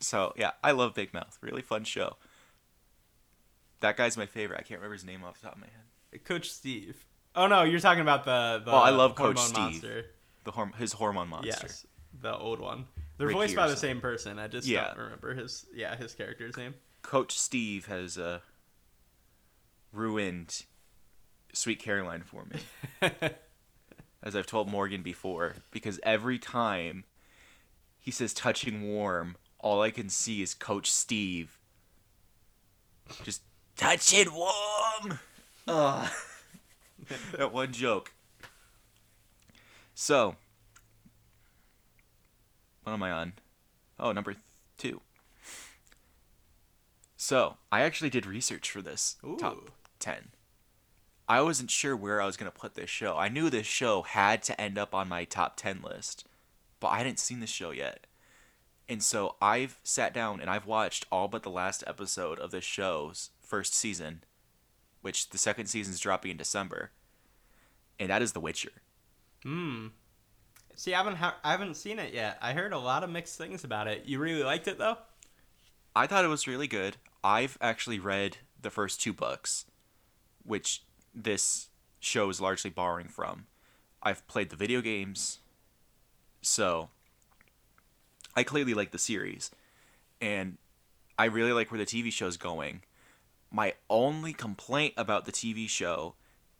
[0.00, 1.38] So yeah, I love Big Mouth.
[1.40, 2.16] Really fun show.
[3.80, 4.56] That guy's my favorite.
[4.56, 6.24] I can't remember his name off the top of my head.
[6.24, 7.04] Coach Steve.
[7.34, 9.58] Oh no, you're talking about the the Oh, I love Coach Steve.
[9.58, 10.06] Monster.
[10.44, 11.48] The horm- his hormone monster.
[11.62, 11.86] Yes,
[12.20, 12.86] the old one.
[13.18, 14.38] They're Ricky voiced by the same person.
[14.38, 14.86] I just Yeah.
[14.88, 16.74] don't remember his yeah his character's name.
[17.02, 18.38] Coach Steve has uh,
[19.92, 20.64] ruined
[21.52, 23.10] Sweet Caroline for me,
[24.22, 27.04] as I've told Morgan before, because every time
[28.00, 31.58] he says touching warm, all I can see is Coach Steve
[33.22, 33.42] just
[33.76, 35.18] touching warm.
[35.66, 36.10] Ugh.
[37.36, 38.12] that one joke.
[39.94, 40.36] So,
[42.82, 43.32] what am I on?
[43.98, 44.42] Oh, number th-
[44.76, 45.00] two.
[47.16, 49.70] So, I actually did research for this top
[50.00, 50.30] 10.
[51.26, 53.16] I wasn't sure where I was going to put this show.
[53.16, 56.26] I knew this show had to end up on my top 10 list,
[56.80, 58.06] but I hadn't seen this show yet.
[58.88, 62.64] And so I've sat down and I've watched all but the last episode of this
[62.64, 64.24] show's first season,
[65.00, 66.90] which the second season's dropping in December.
[68.00, 68.72] And that is The Witcher.
[69.44, 69.86] Hmm.
[70.74, 72.36] See, I haven't ha- I haven't seen it yet.
[72.42, 74.06] I heard a lot of mixed things about it.
[74.06, 74.96] You really liked it though?
[75.94, 76.96] I thought it was really good.
[77.22, 79.66] I've actually read the first two books,
[80.42, 80.82] which
[81.14, 81.68] this
[82.00, 83.46] show is largely borrowing from.
[84.02, 85.38] I've played the video games,
[86.42, 86.88] so
[88.34, 89.52] I clearly like the series,
[90.20, 90.58] and
[91.16, 92.82] I really like where the TV show's going.
[93.54, 96.14] My only complaint about the TV show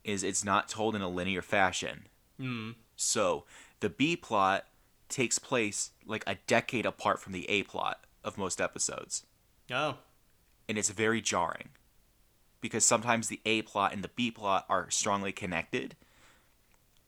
[0.05, 2.07] is it's not told in a linear fashion.
[2.39, 2.71] Hmm.
[2.95, 3.45] So
[3.81, 4.67] the B plot
[5.09, 9.25] takes place like a decade apart from the A plot of most episodes
[9.71, 9.99] Oh.
[10.69, 11.71] and it's very jarring
[12.61, 15.97] because sometimes the A plot and the B plot are strongly connected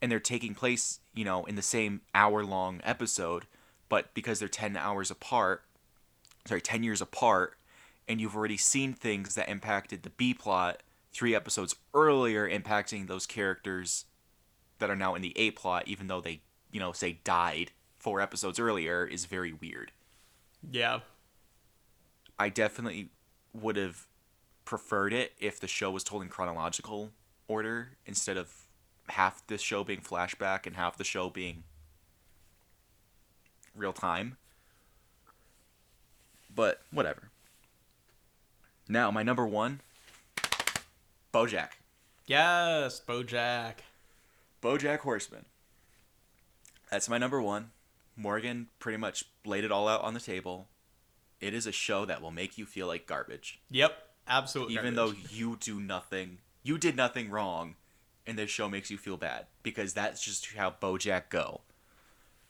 [0.01, 3.45] and they're taking place, you know, in the same hour long episode,
[3.89, 5.63] but because they're 10 hours apart,
[6.45, 7.56] sorry, 10 years apart,
[8.07, 10.81] and you've already seen things that impacted the B plot
[11.11, 14.05] three episodes earlier, impacting those characters
[14.79, 16.41] that are now in the A plot, even though they,
[16.71, 19.91] you know, say died four episodes earlier, is very weird.
[20.69, 20.99] Yeah.
[22.37, 23.09] I definitely
[23.53, 24.07] would have
[24.65, 27.11] preferred it if the show was told in chronological
[27.47, 28.67] order instead of
[29.09, 31.63] half the show being flashback and half the show being
[33.75, 34.37] real time.
[36.53, 37.29] But whatever.
[38.89, 39.81] Now, my number one
[41.33, 41.69] Bojack.
[42.25, 43.75] Yes, BoJack.
[44.61, 45.45] Bojack Horseman.
[46.91, 47.71] That's my number one.
[48.15, 50.67] Morgan pretty much laid it all out on the table.
[51.39, 53.61] It is a show that will make you feel like garbage.
[53.69, 53.97] Yep.
[54.27, 54.73] Absolutely.
[54.75, 57.75] even though you do nothing you did nothing wrong
[58.25, 61.61] and this show makes you feel bad because that's just how bojack go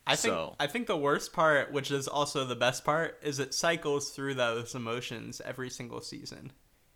[0.07, 3.39] I think so- I think the worst part, which is also the best part, is
[3.39, 6.51] it cycles through those emotions every single season.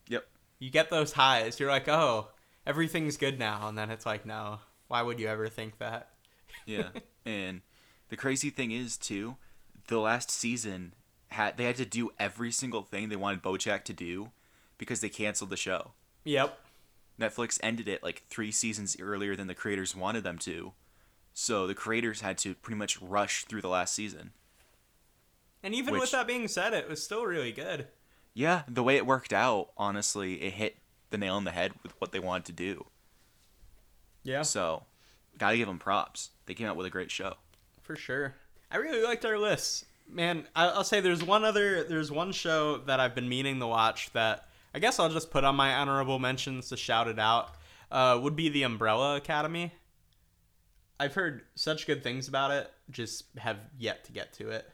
[0.08, 0.28] yep
[0.60, 1.60] You get those highs.
[1.60, 2.30] You're like, oh,
[2.66, 4.60] everything's good now, and then it's like, no.
[4.88, 6.10] Why would you ever think that?
[6.66, 6.90] yeah
[7.26, 7.62] and
[8.10, 9.38] the crazy thing is too
[9.88, 10.94] the last season
[11.30, 14.32] had they had to do every single thing they wanted bojack to do
[14.78, 15.92] because they canceled the show
[16.26, 16.60] Yep.
[17.20, 20.74] netflix ended it like three seasons earlier than the creators wanted them to
[21.34, 24.32] so the creators had to pretty much rush through the last season
[25.64, 27.88] And even Which- with that being said, it was still really good.
[28.34, 30.78] yeah the way it worked out honestly it hit
[31.10, 32.86] the nail on the head with what they wanted to do
[34.24, 34.44] Yeah.
[34.44, 34.84] So,
[35.38, 36.30] gotta give them props.
[36.46, 37.36] They came out with a great show.
[37.82, 38.36] For sure.
[38.70, 39.86] I really liked our list.
[40.08, 43.68] Man, I- I'll say there's one other, there's one show that I've been meaning to
[43.68, 47.56] watch that I guess I'll just put on my honorable mentions to shout it out.
[47.92, 49.74] Uh, would be The Umbrella Academy.
[51.02, 54.70] I've heard such good things about it, just have yet to get to it.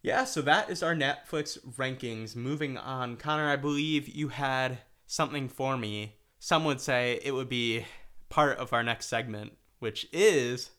[0.00, 2.36] Yeah, so that is our Netflix rankings.
[2.36, 6.14] Moving on, Connor, I believe you had something for me.
[6.38, 7.86] Some would say it would be
[8.28, 10.70] part of our next segment, which is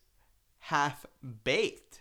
[0.60, 1.06] half
[1.44, 2.00] baked.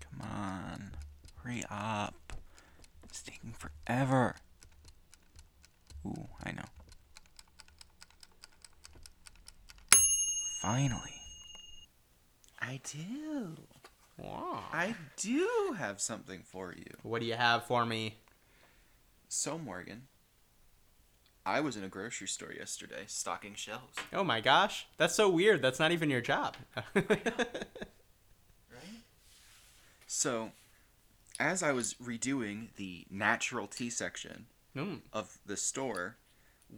[0.00, 0.90] Come on.
[1.44, 2.32] Hurry up.
[3.04, 4.34] It's taking forever.
[6.04, 6.64] Ooh, I know.
[10.68, 11.14] Finally.
[12.60, 13.54] I do.
[14.18, 14.64] Wow.
[14.70, 16.84] I do have something for you.
[17.02, 18.18] What do you have for me?
[19.30, 20.08] So, Morgan,
[21.46, 23.96] I was in a grocery store yesterday stocking shelves.
[24.12, 25.62] Oh my gosh, that's so weird.
[25.62, 26.54] That's not even your job.
[28.70, 29.00] Right?
[30.06, 30.50] So,
[31.40, 34.44] as I was redoing the natural tea section
[34.76, 35.00] Mm.
[35.14, 36.16] of the store,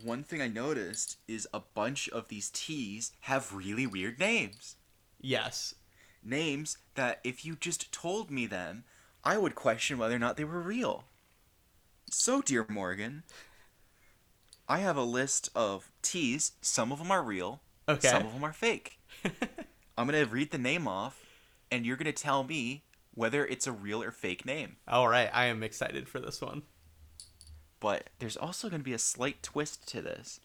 [0.05, 4.77] one thing I noticed is a bunch of these teas have really weird names.
[5.21, 5.75] yes.
[6.23, 8.85] Names that if you just told me them,
[9.25, 11.05] I would question whether or not they were real.
[12.11, 13.23] So, dear Morgan,
[14.69, 16.53] I have a list of teas.
[16.61, 18.09] Some of them are real, Okay.
[18.09, 18.99] some of them are fake.
[19.97, 21.25] I'm going to read the name off,
[21.71, 22.85] and you're going to tell me
[23.15, 24.77] whether it's a real or fake name.
[24.87, 26.63] All right, I am excited for this one.
[27.81, 30.41] But there's also going to be a slight twist to this.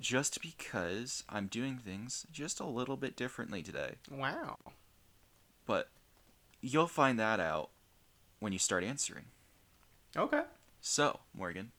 [0.00, 3.94] Just because I'm doing things just a little bit differently today.
[4.10, 4.58] Wow.
[5.66, 5.88] But
[6.60, 7.70] you'll find that out
[8.38, 9.24] when you start answering.
[10.16, 10.42] Okay.
[10.80, 11.72] So, Morgan,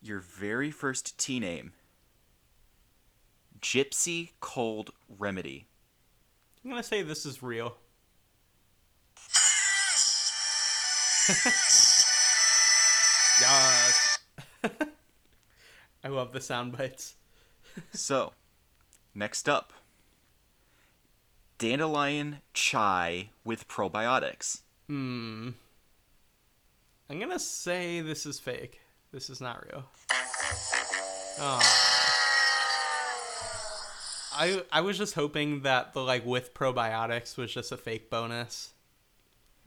[0.00, 1.72] your very first tea name
[3.60, 5.66] Gypsy Cold Remedy.
[6.64, 7.76] I'm gonna say this is real.
[13.40, 14.18] Yes.
[16.04, 17.16] I love the sound bites.
[17.92, 18.32] so,
[19.14, 19.72] next up
[21.58, 24.62] Dandelion Chai with probiotics.
[24.86, 25.50] Hmm.
[27.10, 28.80] I'm gonna say this is fake.
[29.12, 29.84] This is not real.
[31.40, 31.60] Oh.
[34.32, 38.72] I I was just hoping that the like with probiotics was just a fake bonus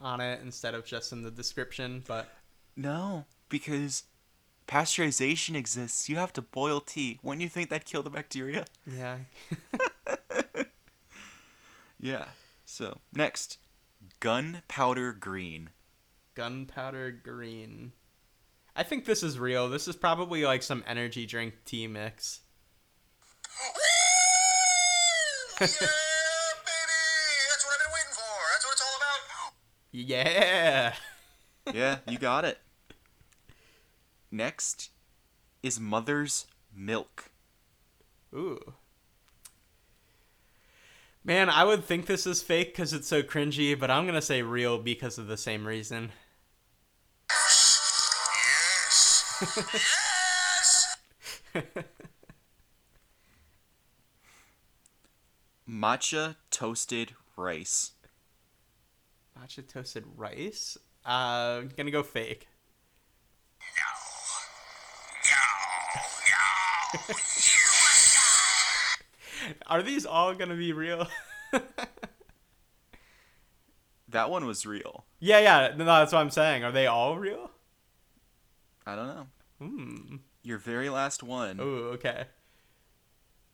[0.01, 2.29] on it instead of just in the description, but
[2.75, 4.03] No, because
[4.67, 6.07] pasteurization exists.
[6.09, 7.19] You have to boil tea.
[7.23, 8.65] Wouldn't you think that'd kill the bacteria?
[8.85, 9.17] yeah.
[12.03, 12.25] Yeah.
[12.65, 13.59] So, next
[14.19, 15.69] Gunpowder Green.
[16.33, 17.91] Gunpowder green.
[18.75, 19.69] I think this is real.
[19.69, 22.39] This is probably like some energy drink tea mix.
[29.91, 30.93] Yeah.
[31.73, 32.59] yeah, you got it.
[34.31, 34.89] Next
[35.61, 37.31] is Mother's Milk.
[38.33, 38.73] Ooh.
[41.23, 44.41] Man, I would think this is fake because it's so cringy, but I'm gonna say
[44.41, 46.11] real because of the same reason.
[47.29, 48.47] Yes!
[49.53, 50.97] yes!
[55.69, 57.91] Matcha Toasted Rice.
[59.41, 60.77] Matcha toasted rice.
[61.05, 62.47] Uh, gonna go fake.
[69.67, 71.07] Are these all gonna be real?
[74.11, 75.05] That one was real.
[75.21, 75.73] yeah, yeah.
[75.77, 76.65] No, that's what I'm saying.
[76.65, 77.49] Are they all real?
[78.85, 79.27] I don't know.
[79.59, 80.15] Hmm.
[80.43, 82.25] Your very last one Ooh, okay.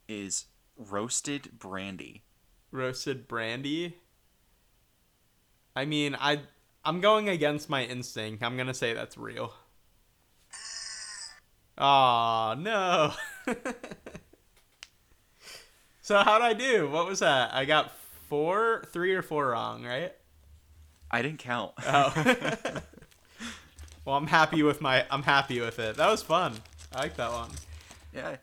[0.07, 0.45] is
[0.75, 2.23] Roasted Brandy.
[2.71, 3.97] Roasted brandy.
[5.77, 6.39] I mean, I
[6.83, 8.41] I'm going against my instinct.
[8.43, 9.53] I'm gonna say that's real.
[11.77, 13.13] Aw, no.
[16.01, 16.89] so how'd I do?
[16.89, 17.53] What was that?
[17.53, 17.91] I got
[18.27, 20.13] four, three or four wrong, right?
[21.11, 21.73] I didn't count.
[21.85, 22.11] Oh.
[24.03, 25.05] well, I'm happy with my.
[25.11, 25.97] I'm happy with it.
[25.97, 26.55] That was fun.
[26.91, 27.51] I like that one.
[28.15, 28.37] yeah.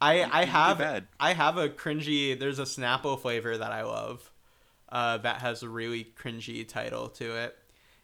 [0.00, 1.04] I I have.
[1.20, 2.36] I have a cringy.
[2.36, 4.32] There's a Snapple flavor that I love.
[4.88, 7.56] Uh, that has a really cringy title to it.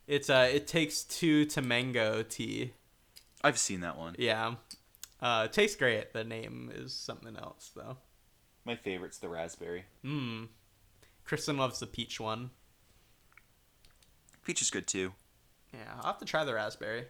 [0.06, 2.72] It's uh, it takes two to mango tea.
[3.44, 4.16] I've seen that one.
[4.18, 4.54] Yeah,
[5.20, 6.12] uh, tastes great.
[6.12, 7.98] The name is something else though.
[8.64, 9.84] My favorite's the raspberry.
[10.02, 10.44] Hmm.
[11.24, 12.50] Kristen loves the peach one.
[14.44, 15.12] Peach is good too.
[15.72, 17.04] Yeah, I'll have to try the raspberry.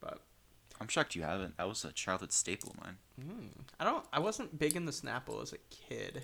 [0.00, 0.20] But
[0.80, 1.56] I'm shocked you haven't.
[1.58, 2.96] That was a childhood staple of mine.
[3.78, 4.04] I don't.
[4.12, 6.22] I wasn't big in the Snapple as a kid.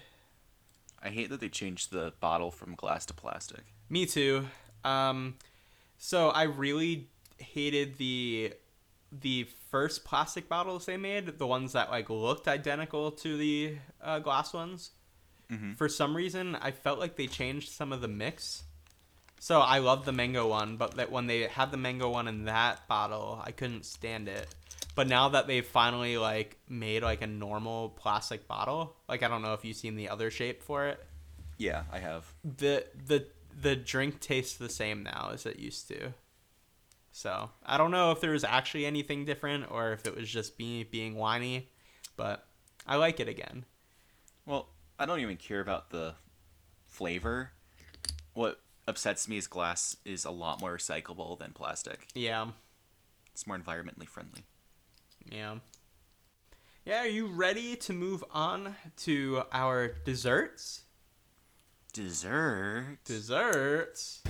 [1.02, 3.64] I hate that they changed the bottle from glass to plastic.
[3.89, 4.47] Me too.
[4.85, 5.36] Um,
[5.98, 7.09] so I really
[7.39, 8.55] hated the
[9.12, 14.18] the first plastic bottles they made, the ones that like looked identical to the uh,
[14.20, 14.90] glass ones.
[15.51, 15.77] Mhm.
[15.77, 18.62] For some reason, I felt like they changed some of the mix.
[19.40, 22.44] So I love the mango one, but that when they had the mango one in
[22.44, 24.47] that bottle, I couldn't stand it.
[24.95, 29.43] But now that they've finally like made like a normal plastic bottle, like I don't
[29.43, 31.03] know if you've seen the other shape for it
[31.59, 32.33] Yeah, I have.
[32.45, 33.27] the the
[33.61, 36.12] the drink tastes the same now as it used to.
[37.12, 40.59] So I don't know if there was actually anything different or if it was just
[40.59, 41.69] me being whiny,
[42.17, 42.47] but
[42.87, 43.65] I like it again.
[44.47, 44.69] Well,
[44.99, 46.15] I don't even care about the
[46.87, 47.51] flavor.
[48.35, 52.07] What upsets me is glass is a lot more recyclable than plastic.
[52.15, 52.49] Yeah,
[53.33, 54.45] It's more environmentally friendly.
[55.28, 55.56] Yeah.
[56.84, 60.82] Yeah, are you ready to move on to our desserts?
[61.92, 62.98] Dessert.
[63.05, 64.22] Desserts.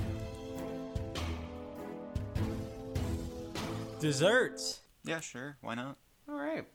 [4.00, 4.80] Desserts.
[5.04, 5.56] Yeah, sure.
[5.60, 5.96] Why not?
[6.28, 6.66] All right.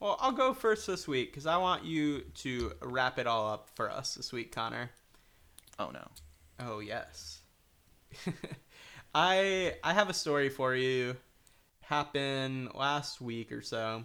[0.00, 3.70] Well, I'll go first this week because I want you to wrap it all up
[3.74, 4.90] for us this week, Connor.
[5.78, 6.06] Oh no.
[6.60, 7.40] Oh yes.
[9.14, 11.16] I I have a story for you.
[11.88, 14.04] Happened last week or so.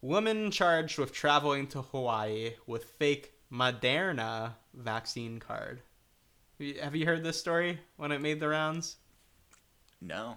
[0.00, 5.80] Woman charged with traveling to Hawaii with fake Moderna vaccine card.
[6.82, 8.96] Have you heard this story when it made the rounds?
[10.00, 10.36] No.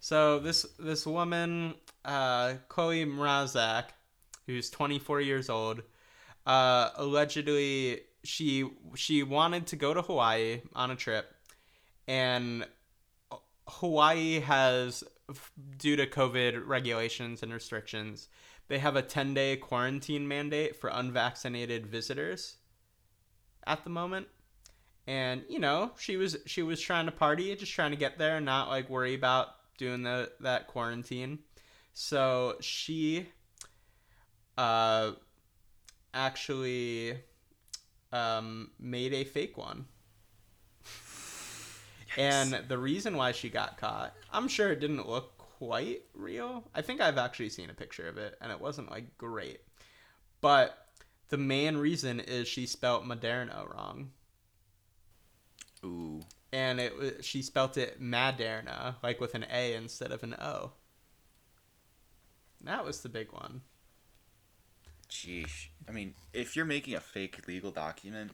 [0.00, 1.74] So this this woman,
[2.04, 3.84] uh, Chloe Mrozak,
[4.46, 5.82] who's 24 years old,
[6.46, 11.32] uh, allegedly she she wanted to go to Hawaii on a trip,
[12.06, 12.66] and
[13.66, 15.04] Hawaii has,
[15.78, 18.28] due to COVID regulations and restrictions,
[18.68, 22.56] they have a 10 day quarantine mandate for unvaccinated visitors
[23.66, 24.28] at the moment.
[25.06, 28.36] And you know she was she was trying to party just trying to get there
[28.36, 31.40] and not like worry about doing the that quarantine.
[31.92, 33.28] So she
[34.56, 35.12] uh
[36.14, 37.18] actually
[38.12, 39.86] um made a fake one
[42.18, 46.80] and the reason why she got caught i'm sure it didn't look quite real i
[46.82, 49.60] think i've actually seen a picture of it and it wasn't like great
[50.40, 50.88] but
[51.30, 54.10] the main reason is she spelt moderna wrong
[55.84, 56.20] Ooh.
[56.52, 60.72] and it wa- she spelt it Maderna, like with an A instead of an O.
[62.62, 63.60] That was the big one.
[65.10, 65.68] Sheesh.
[65.88, 68.32] I mean, if you're making a fake legal document,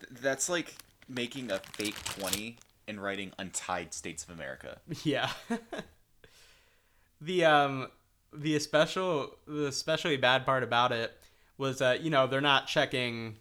[0.00, 0.74] th- that's like
[1.08, 2.56] making a fake 20
[2.88, 4.80] and writing Untied States of America.
[5.04, 5.30] Yeah.
[7.20, 7.88] the um
[8.32, 11.12] the especial the especially bad part about it
[11.56, 13.36] was that you know they're not checking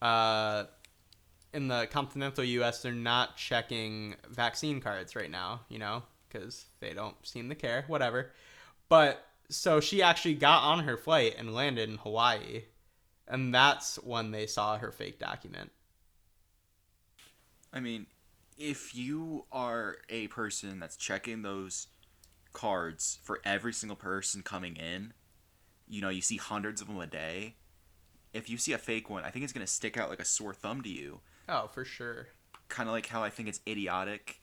[0.00, 0.64] uh
[1.52, 6.94] in the continental US they're not checking vaccine cards right now, you know, cuz they
[6.94, 8.32] don't seem to care, whatever.
[8.88, 12.64] But so she actually got on her flight and landed in Hawaii.
[13.26, 15.70] And that's when they saw her fake document.
[17.72, 18.06] I mean,
[18.60, 21.86] if you are a person that's checking those
[22.52, 25.14] cards for every single person coming in,
[25.88, 27.56] you know, you see hundreds of them a day.
[28.34, 30.26] If you see a fake one, I think it's going to stick out like a
[30.26, 31.20] sore thumb to you.
[31.48, 32.28] Oh, for sure.
[32.68, 34.40] Kind of like how I think it's idiotic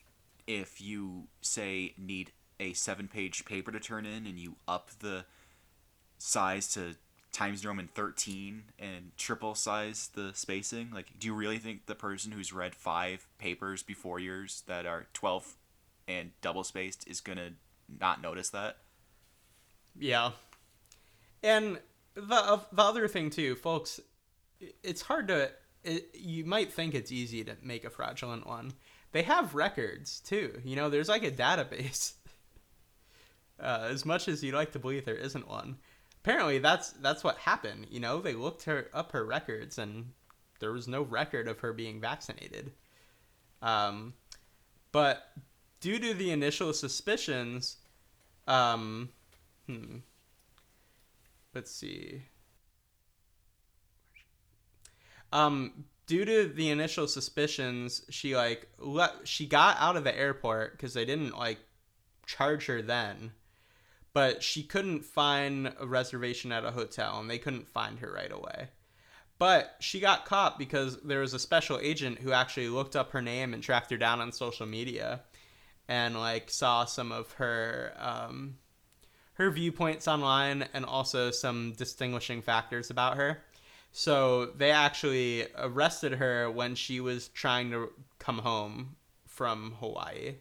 [0.48, 5.26] if you say need a seven page paper to turn in and you up the
[6.18, 6.96] size to
[7.32, 10.90] Times Roman 13 and triple size the spacing.
[10.94, 15.08] Like, do you really think the person who's read five papers before yours that are
[15.14, 15.56] 12
[16.08, 17.54] and double spaced is going to
[18.00, 18.78] not notice that?
[20.00, 20.32] Yeah.
[21.44, 21.80] And
[22.16, 24.00] the uh, the other thing too, folks,
[24.84, 25.52] it's hard to
[25.84, 28.74] it, you might think it's easy to make a fraudulent one.
[29.12, 30.60] They have records too.
[30.64, 32.14] You know, there's like a database.
[33.60, 35.78] Uh, as much as you'd like to believe there isn't one,
[36.28, 37.88] apparently that's that's what happened.
[37.90, 40.12] You know, they looked her up her records and
[40.60, 42.74] there was no record of her being vaccinated.
[43.62, 44.14] Um,
[44.92, 45.32] but
[45.80, 47.78] due to the initial suspicions,
[48.46, 49.08] um,
[49.68, 50.00] hmm,
[51.56, 52.24] let's see.
[55.32, 58.68] Um, due to the initial suspicions, she like
[59.24, 61.60] she got out of the airport because they didn't like
[62.26, 63.32] charge her then,
[64.14, 68.32] but she couldn't find a reservation at a hotel and they couldn't find her right
[68.32, 68.70] away.
[69.40, 73.22] But she got caught because there was a special agent who actually looked up her
[73.22, 75.22] name and tracked her down on social media
[75.88, 78.58] and like saw some of her um,
[79.34, 83.44] her viewpoints online and also some distinguishing factors about her.
[83.92, 88.96] So they actually arrested her when she was trying to come home
[89.28, 90.36] from Hawaii.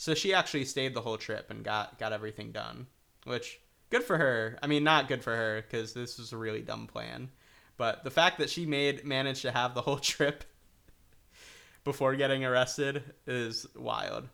[0.00, 2.86] So she actually stayed the whole trip and got got everything done,
[3.24, 3.60] which
[3.90, 4.58] good for her.
[4.62, 7.28] I mean, not good for her because this was a really dumb plan.
[7.76, 10.44] But the fact that she made managed to have the whole trip
[11.84, 14.30] before getting arrested is wild.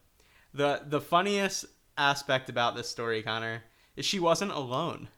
[0.54, 1.64] the The funniest
[1.98, 3.64] aspect about this story, Connor,
[3.96, 5.08] is she wasn't alone.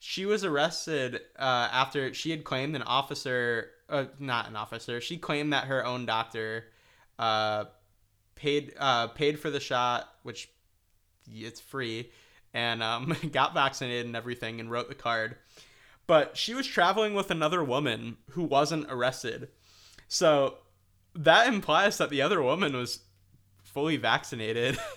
[0.00, 5.00] She was arrested uh, after she had claimed an officer, uh, not an officer.
[5.00, 6.66] She claimed that her own doctor
[7.18, 7.64] uh,
[8.38, 10.48] paid uh, paid for the shot, which
[11.30, 12.10] it's free,
[12.54, 15.36] and um, got vaccinated and everything, and wrote the card.
[16.06, 19.48] But she was traveling with another woman who wasn't arrested,
[20.06, 20.58] so
[21.14, 23.00] that implies that the other woman was
[23.62, 24.78] fully vaccinated.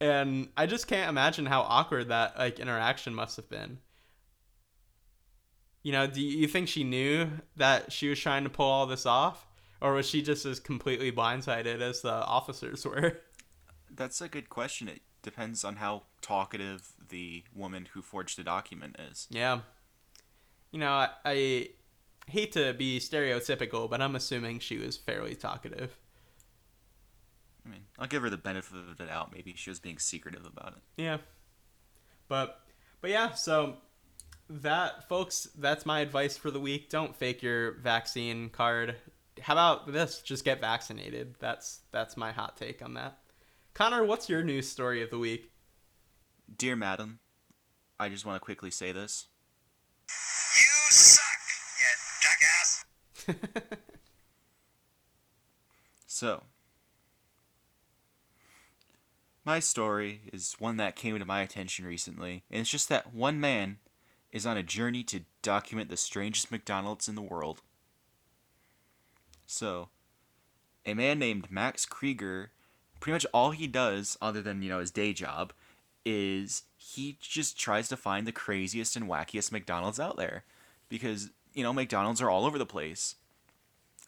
[0.00, 3.78] and I just can't imagine how awkward that like interaction must have been.
[5.82, 9.04] You know, do you think she knew that she was trying to pull all this
[9.04, 9.46] off?
[9.84, 13.18] Or was she just as completely blindsided as the officers were?
[13.94, 14.88] That's a good question.
[14.88, 19.26] It depends on how talkative the woman who forged the document is.
[19.28, 19.60] Yeah.
[20.70, 21.68] You know, I, I
[22.26, 25.98] hate to be stereotypical, but I'm assuming she was fairly talkative.
[27.66, 29.34] I mean, I'll give her the benefit of the doubt.
[29.34, 30.82] Maybe she was being secretive about it.
[30.96, 31.18] Yeah.
[32.28, 32.58] But
[33.02, 33.76] but yeah, so
[34.48, 36.88] that folks, that's my advice for the week.
[36.88, 38.96] Don't fake your vaccine card.
[39.40, 40.20] How about this?
[40.22, 41.36] Just get vaccinated.
[41.38, 43.18] That's that's my hot take on that.
[43.74, 45.50] Connor, what's your news story of the week?
[46.56, 47.18] Dear madam,
[47.98, 49.26] I just want to quickly say this.
[50.08, 51.24] You suck,
[51.80, 53.80] you jackass.
[56.14, 56.44] So,
[59.44, 63.40] my story is one that came to my attention recently, and it's just that one
[63.40, 63.78] man
[64.30, 67.62] is on a journey to document the strangest McDonald's in the world.
[69.46, 69.88] So,
[70.86, 72.50] a man named Max Krieger,
[73.00, 75.52] pretty much all he does, other than, you know, his day job,
[76.04, 80.44] is he just tries to find the craziest and wackiest McDonald's out there.
[80.88, 83.16] Because, you know, McDonald's are all over the place.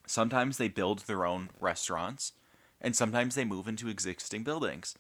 [0.07, 2.33] Sometimes they build their own restaurants,
[2.81, 4.95] and sometimes they move into existing buildings.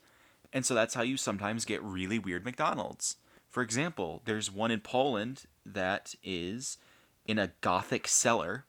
[0.52, 3.16] And so that's how you sometimes get really weird McDonald's.
[3.50, 6.78] For example, there's one in Poland that is
[7.26, 8.64] in a Gothic cellar.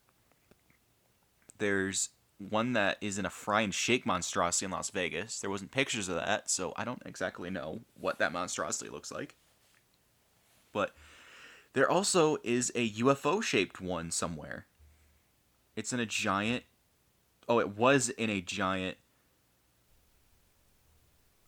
[1.58, 5.40] There's one that is in a fry and shake monstrosity in Las Vegas.
[5.40, 9.36] There wasn't pictures of that, so I don't exactly know what that monstrosity looks like.
[10.72, 10.96] But
[11.74, 14.68] there also is a UFO shaped one somewhere.
[15.76, 16.64] It's in a giant.
[17.50, 18.98] Oh, it was in a giant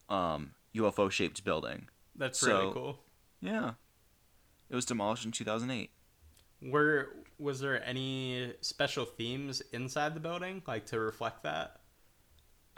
[0.07, 1.87] um, UFO shaped building.
[2.15, 2.99] That's So- really cool.
[3.41, 3.73] Yeah.
[4.69, 5.91] It was demolished in 2008.
[6.61, 7.09] Were
[7.39, 11.79] was there any special themes inside the building, like to reflect that?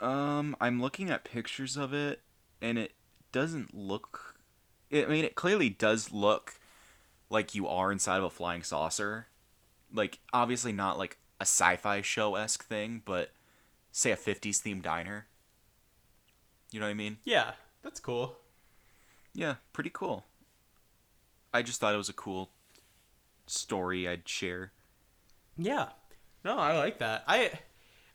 [0.00, 2.20] Um, I'm looking at pictures of it,
[2.60, 2.92] and it
[3.32, 4.36] doesn't look.
[4.92, 6.54] I mean, it clearly does look
[7.28, 9.26] like you are inside of a flying saucer.
[9.92, 13.30] Like, obviously not like a sci-fi show esque thing, but
[13.90, 15.26] say a 50s themed diner.
[16.70, 17.18] You know what I mean?
[17.24, 17.52] Yeah,
[17.82, 18.38] that's cool.
[19.34, 20.24] Yeah, pretty cool.
[21.52, 22.50] I just thought it was a cool
[23.52, 24.72] story I'd share.
[25.56, 25.88] Yeah.
[26.44, 27.24] No, I like that.
[27.26, 27.52] I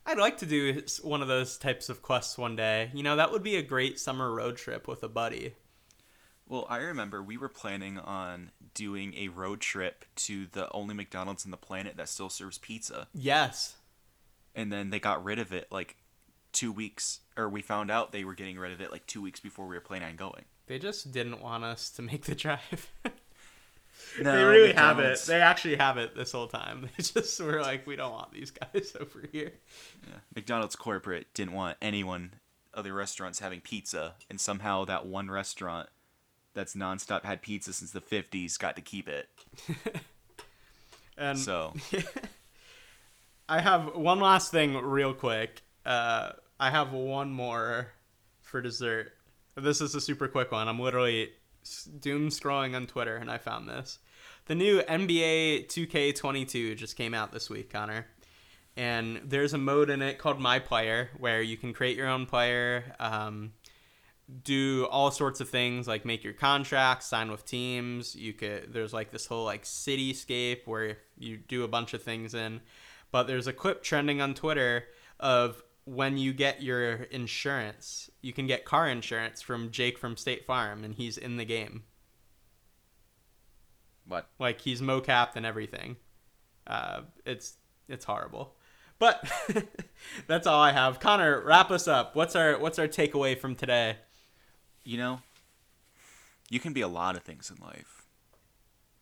[0.05, 2.91] I'd like to do one of those types of quests one day.
[2.93, 5.55] You know, that would be a great summer road trip with a buddy.
[6.47, 11.43] Well, I remember we were planning on doing a road trip to the only McDonald's
[11.43, 13.07] on the planet that still serves pizza.
[13.13, 13.75] Yes.
[14.55, 15.97] And then they got rid of it like
[16.53, 19.41] two weeks, or we found out they were getting rid of it like two weeks
[19.41, 20.45] before we were planning on going.
[20.67, 22.91] They just didn't want us to make the drive.
[24.21, 25.19] No, they really have it.
[25.27, 26.89] They actually have it this whole time.
[26.97, 29.53] They just were like, we don't want these guys over here.
[30.07, 32.33] yeah, McDonald's corporate didn't want anyone,
[32.73, 35.89] other restaurants having pizza, and somehow that one restaurant
[36.53, 39.29] that's nonstop had pizza since the 50s got to keep it.
[41.19, 41.73] And So,
[43.49, 45.61] I have one last thing real quick.
[45.85, 47.87] Uh, I have one more
[48.41, 49.13] for dessert.
[49.55, 50.67] This is a super quick one.
[50.67, 51.31] I'm literally
[51.99, 53.99] doom scrolling on Twitter and I found this.
[54.45, 58.07] The new NBA 2K22 just came out this week, Connor.
[58.77, 62.27] And there's a mode in it called My Player where you can create your own
[62.27, 63.53] player, um,
[64.43, 68.15] do all sorts of things like make your contracts, sign with teams.
[68.15, 72.33] You could there's like this whole like cityscape where you do a bunch of things
[72.33, 72.61] in.
[73.11, 74.85] But there's a clip trending on Twitter
[75.19, 78.09] of when you get your insurance.
[78.21, 81.83] You can get car insurance from Jake from State Farm and he's in the game.
[84.05, 84.29] what?
[84.37, 85.95] Like he's mocapped and everything.
[86.67, 87.55] Uh, it's
[87.87, 88.55] it's horrible.
[88.99, 89.31] But
[90.27, 90.99] that's all I have.
[90.99, 92.15] Connor, wrap us up.
[92.17, 93.95] What's our what's our takeaway from today?
[94.83, 95.21] You know,
[96.49, 98.03] you can be a lot of things in life,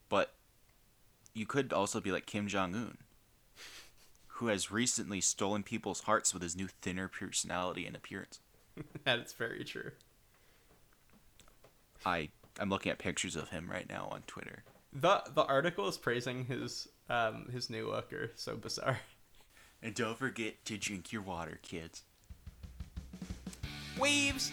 [0.07, 0.33] but
[1.33, 2.97] you could also be like Kim Jong Un,
[4.35, 8.41] who has recently stolen people's hearts with his new thinner personality and appearance.
[9.05, 9.91] That's very true.
[12.05, 12.29] I
[12.59, 14.63] I'm looking at pictures of him right now on Twitter.
[14.91, 18.99] The the article is praising his um his new look are so bizarre.
[19.81, 22.03] And don't forget to drink your water, kids.
[23.97, 24.51] Waves.